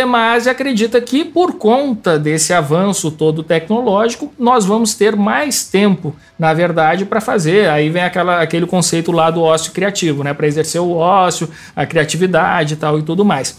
[0.51, 7.07] acredita que, por conta desse avanço todo tecnológico, nós vamos ter mais tempo, na verdade,
[7.07, 7.71] para fazer.
[7.71, 10.35] Aí vem aquela, aquele conceito lá do ócio criativo, né?
[10.35, 13.57] Para exercer o ócio, a criatividade e tal e tudo mais.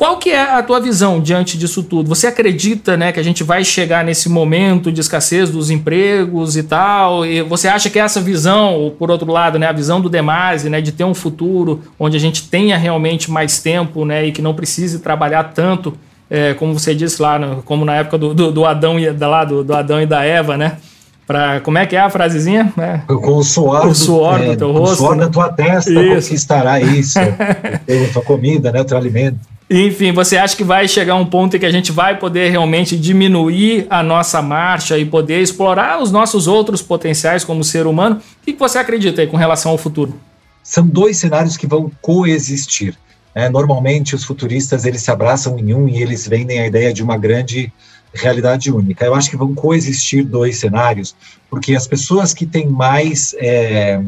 [0.00, 2.08] Qual que é a tua visão diante disso tudo?
[2.08, 6.62] Você acredita, né, que a gente vai chegar nesse momento de escassez dos empregos e
[6.62, 7.26] tal?
[7.26, 10.70] E você acha que essa visão, ou por outro lado, né, a visão do Demase,
[10.70, 14.40] né, de ter um futuro onde a gente tenha realmente mais tempo, né, e que
[14.40, 15.92] não precise trabalhar tanto,
[16.30, 19.28] é, como você disse lá, no, como na época do, do, do Adão e da
[19.28, 20.78] lá do, do Adão e da Eva, né?
[21.26, 22.72] Pra, como é que é a frasezinha?
[22.78, 23.00] É.
[23.06, 24.94] Com o suor, o suor do, do teu rosto.
[24.94, 25.24] O suor né?
[25.24, 26.14] da tua testa isso.
[26.30, 27.18] conquistará isso.
[27.20, 29.38] a tua comida, né, o teu alimento.
[29.72, 32.98] Enfim, você acha que vai chegar um ponto em que a gente vai poder realmente
[32.98, 38.16] diminuir a nossa marcha e poder explorar os nossos outros potenciais como ser humano?
[38.16, 40.18] O que você acredita aí com relação ao futuro?
[40.60, 42.98] São dois cenários que vão coexistir.
[43.32, 47.00] É, normalmente, os futuristas eles se abraçam em um e eles vendem a ideia de
[47.00, 47.72] uma grande
[48.12, 49.04] realidade única.
[49.04, 51.14] Eu acho que vão coexistir dois cenários,
[51.48, 54.02] porque as pessoas que têm mais é,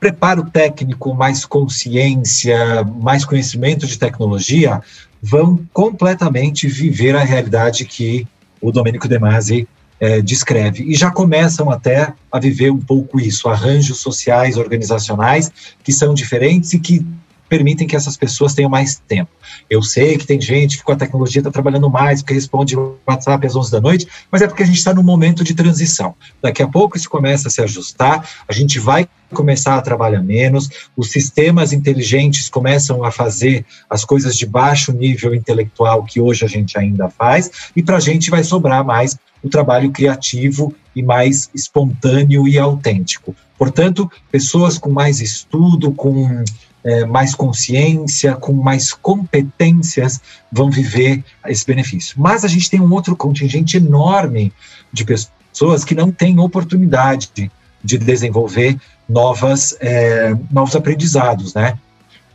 [0.00, 4.80] preparo técnico, mais consciência, mais conhecimento de tecnologia,
[5.22, 8.26] vão completamente viver a realidade que
[8.60, 9.68] o Domênico De Masi
[10.00, 10.84] é, descreve.
[10.84, 15.52] E já começam até a viver um pouco isso, arranjos sociais, organizacionais,
[15.84, 17.06] que são diferentes e que
[17.50, 19.28] permitem que essas pessoas tenham mais tempo.
[19.68, 23.44] Eu sei que tem gente que com a tecnologia está trabalhando mais, porque responde WhatsApp
[23.44, 26.14] às 11 da noite, mas é porque a gente está num momento de transição.
[26.40, 30.70] Daqui a pouco isso começa a se ajustar, a gente vai começar a trabalhar menos,
[30.96, 36.48] os sistemas inteligentes começam a fazer as coisas de baixo nível intelectual que hoje a
[36.48, 41.50] gente ainda faz, e para a gente vai sobrar mais o trabalho criativo e mais
[41.54, 43.34] espontâneo e autêntico.
[43.58, 46.44] Portanto, pessoas com mais estudo, com
[46.84, 50.20] é, mais consciência, com mais competências,
[50.50, 52.16] vão viver esse benefício.
[52.18, 54.52] Mas a gente tem um outro contingente enorme
[54.92, 57.50] de pessoas que não têm oportunidade de,
[57.82, 58.78] de desenvolver
[59.08, 61.78] novas, é, novos aprendizados, né?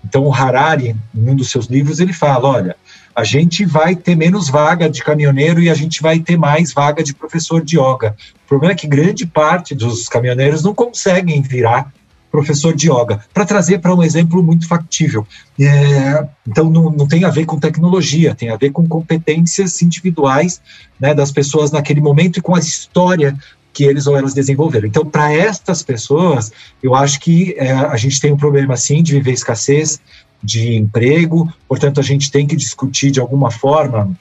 [0.03, 2.75] Então, o Harari, em um dos seus livros, ele fala, olha,
[3.15, 7.03] a gente vai ter menos vaga de caminhoneiro e a gente vai ter mais vaga
[7.03, 8.15] de professor de yoga.
[8.45, 11.91] O problema é que grande parte dos caminhoneiros não conseguem virar
[12.35, 15.25] professor de yoga, para trazer para um exemplo muito factível.
[15.57, 20.61] É, então, não, não, tem a ver com tecnologia, tem a ver com competências individuais
[20.99, 23.37] né, das pessoas naquele momento e com a história
[23.71, 24.85] que eles ou elas desenvolveram.
[24.85, 26.51] Então, para estas pessoas,
[26.83, 30.01] eu acho que é, a gente tem um problema, sim, de viver escassez
[30.43, 34.11] de emprego, portanto, a gente tem que discutir de alguma forma.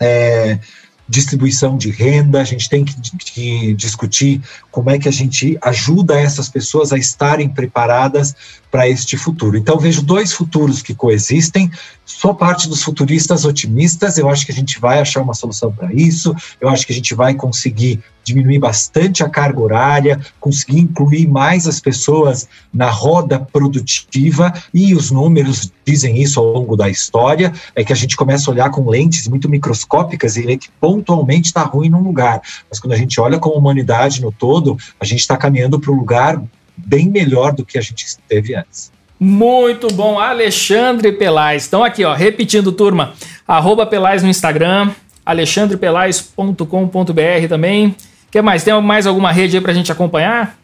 [0.00, 0.58] É,
[1.08, 4.42] distribuição de renda, a gente tem que, que, discutir
[4.78, 8.32] como é que a gente ajuda essas pessoas a estarem preparadas
[8.70, 9.56] para este futuro.
[9.56, 11.68] Então, vejo dois futuros que coexistem.
[12.04, 15.92] Sou parte dos futuristas otimistas, eu acho que a gente vai achar uma solução para
[15.92, 21.26] isso, eu acho que a gente vai conseguir diminuir bastante a carga horária, conseguir incluir
[21.26, 27.52] mais as pessoas na roda produtiva, e os números dizem isso ao longo da história,
[27.74, 31.48] é que a gente começa a olhar com lentes muito microscópicas e ver que pontualmente
[31.48, 32.40] está ruim num lugar.
[32.68, 34.67] Mas quando a gente olha como humanidade no todo,
[34.98, 36.42] a gente está caminhando para um lugar
[36.76, 38.90] bem melhor do que a gente esteve antes.
[39.20, 41.66] Muito bom, Alexandre Pelais.
[41.66, 43.14] Então aqui, ó, repetindo, turma,
[43.46, 44.90] arroba Pelais no Instagram,
[45.26, 47.96] alexandrepelais.com.br também.
[48.30, 48.62] que mais?
[48.62, 50.56] Tem mais alguma rede aí para a gente acompanhar?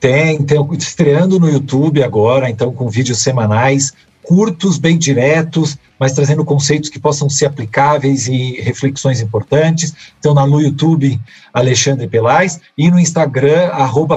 [0.00, 3.92] Tem, tem estreando no YouTube agora, então com vídeos semanais,
[4.22, 9.94] curtos, bem diretos, mas trazendo conceitos que possam ser aplicáveis e reflexões importantes.
[10.18, 11.20] Então, na, no YouTube,
[11.52, 13.70] Alexandre Pelais, e no Instagram,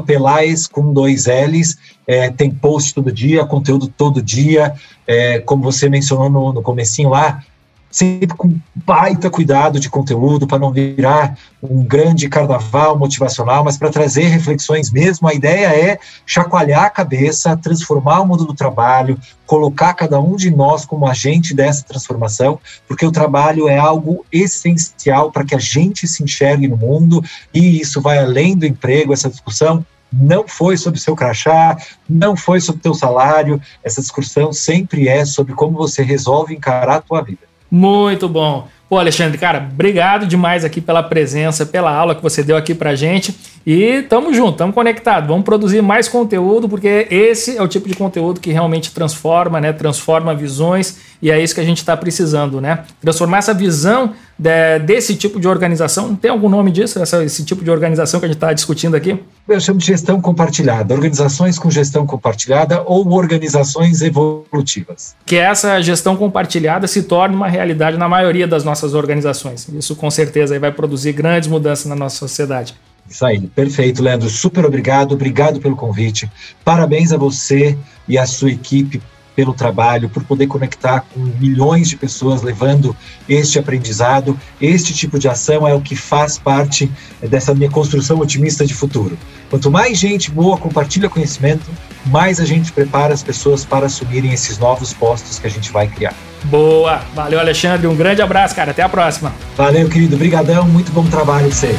[0.06, 4.74] Pelais com dois L's, é, tem post todo dia, conteúdo todo dia,
[5.08, 7.44] é, como você mencionou no, no comecinho lá,
[7.92, 13.90] sempre com baita cuidado de conteúdo, para não virar um grande carnaval motivacional, mas para
[13.90, 15.28] trazer reflexões mesmo.
[15.28, 20.50] A ideia é chacoalhar a cabeça, transformar o mundo do trabalho, colocar cada um de
[20.50, 26.08] nós como agente dessa transformação, porque o trabalho é algo essencial para que a gente
[26.08, 27.22] se enxergue no mundo,
[27.54, 31.78] e isso vai além do emprego, essa discussão não foi sobre seu crachá,
[32.10, 37.02] não foi sobre teu salário, essa discussão sempre é sobre como você resolve encarar a
[37.02, 37.51] tua vida.
[37.72, 38.68] Muito bom.
[38.90, 42.94] Pô, Alexandre, cara, obrigado demais aqui pela presença, pela aula que você deu aqui pra
[42.94, 43.34] gente.
[43.66, 45.28] E tamo junto, tamo conectado.
[45.28, 49.72] Vamos produzir mais conteúdo, porque esse é o tipo de conteúdo que realmente transforma, né?
[49.72, 52.84] Transforma visões, e é isso que a gente está precisando, né?
[53.00, 56.16] Transformar essa visão de, desse tipo de organização.
[56.16, 57.00] Tem algum nome disso?
[57.00, 59.20] Essa, esse tipo de organização que a gente está discutindo aqui?
[59.48, 65.16] Eu chamo de gestão compartilhada, organizações com gestão compartilhada ou organizações evolutivas.
[65.28, 69.68] Que essa gestão compartilhada se torne uma realidade na maioria das nossas organizações.
[69.70, 72.74] Isso com certeza vai produzir grandes mudanças na nossa sociedade.
[73.08, 74.28] Isso aí, perfeito, Leandro.
[74.28, 76.32] Super obrigado, obrigado pelo convite.
[76.66, 77.78] Parabéns a você
[78.08, 79.00] e a sua equipe
[79.36, 82.96] pelo trabalho, por poder conectar com milhões de pessoas levando
[83.28, 84.38] este aprendizado.
[84.60, 89.18] Este tipo de ação é o que faz parte dessa minha construção otimista de futuro.
[89.50, 91.70] Quanto mais gente boa compartilha conhecimento,
[92.06, 95.88] mais a gente prepara as pessoas para assumirem esses novos postos que a gente vai
[95.88, 96.14] criar.
[96.46, 97.02] Boa!
[97.14, 97.88] Valeu, Alexandre.
[97.88, 98.72] Um grande abraço, cara.
[98.72, 99.34] Até a próxima.
[99.56, 100.16] Valeu, querido.
[100.16, 100.68] Obrigadão.
[100.68, 101.76] Muito bom trabalho você.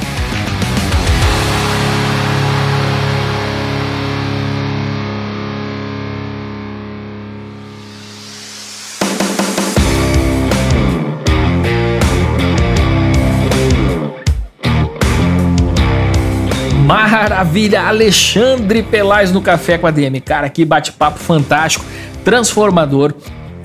[17.43, 20.20] Maravilha, Alexandre Pelais no Café com a DM.
[20.20, 21.84] Cara, que bate-papo fantástico,
[22.24, 23.12] transformador.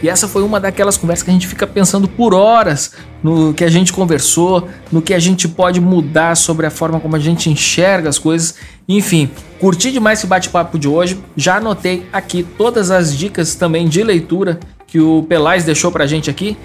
[0.02, 3.64] E essa foi uma daquelas conversas que a gente fica pensando por horas no que
[3.64, 7.52] a gente conversou, no que a gente pode mudar sobre a forma como a gente
[7.52, 8.56] enxerga as coisas.
[8.90, 11.20] Enfim, curti demais esse bate-papo de hoje.
[11.36, 16.32] Já anotei aqui todas as dicas também de leitura que o Pelais deixou pra gente
[16.32, 16.58] aqui.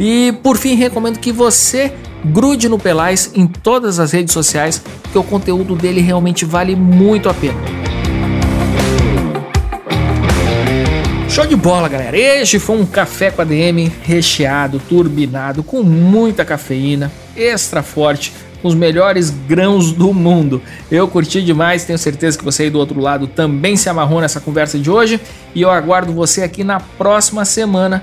[0.00, 1.92] E por fim, recomendo que você
[2.24, 7.28] grude no Pelais em todas as redes sociais, porque o conteúdo dele realmente vale muito
[7.28, 7.60] a pena.
[11.28, 12.16] Show de bola, galera!
[12.16, 18.32] Este foi um café com a DM recheado, turbinado, com muita cafeína, extra forte,
[18.62, 20.62] com os melhores grãos do mundo.
[20.90, 24.40] Eu curti demais, tenho certeza que você aí do outro lado também se amarrou nessa
[24.40, 25.20] conversa de hoje
[25.54, 28.02] e eu aguardo você aqui na próxima semana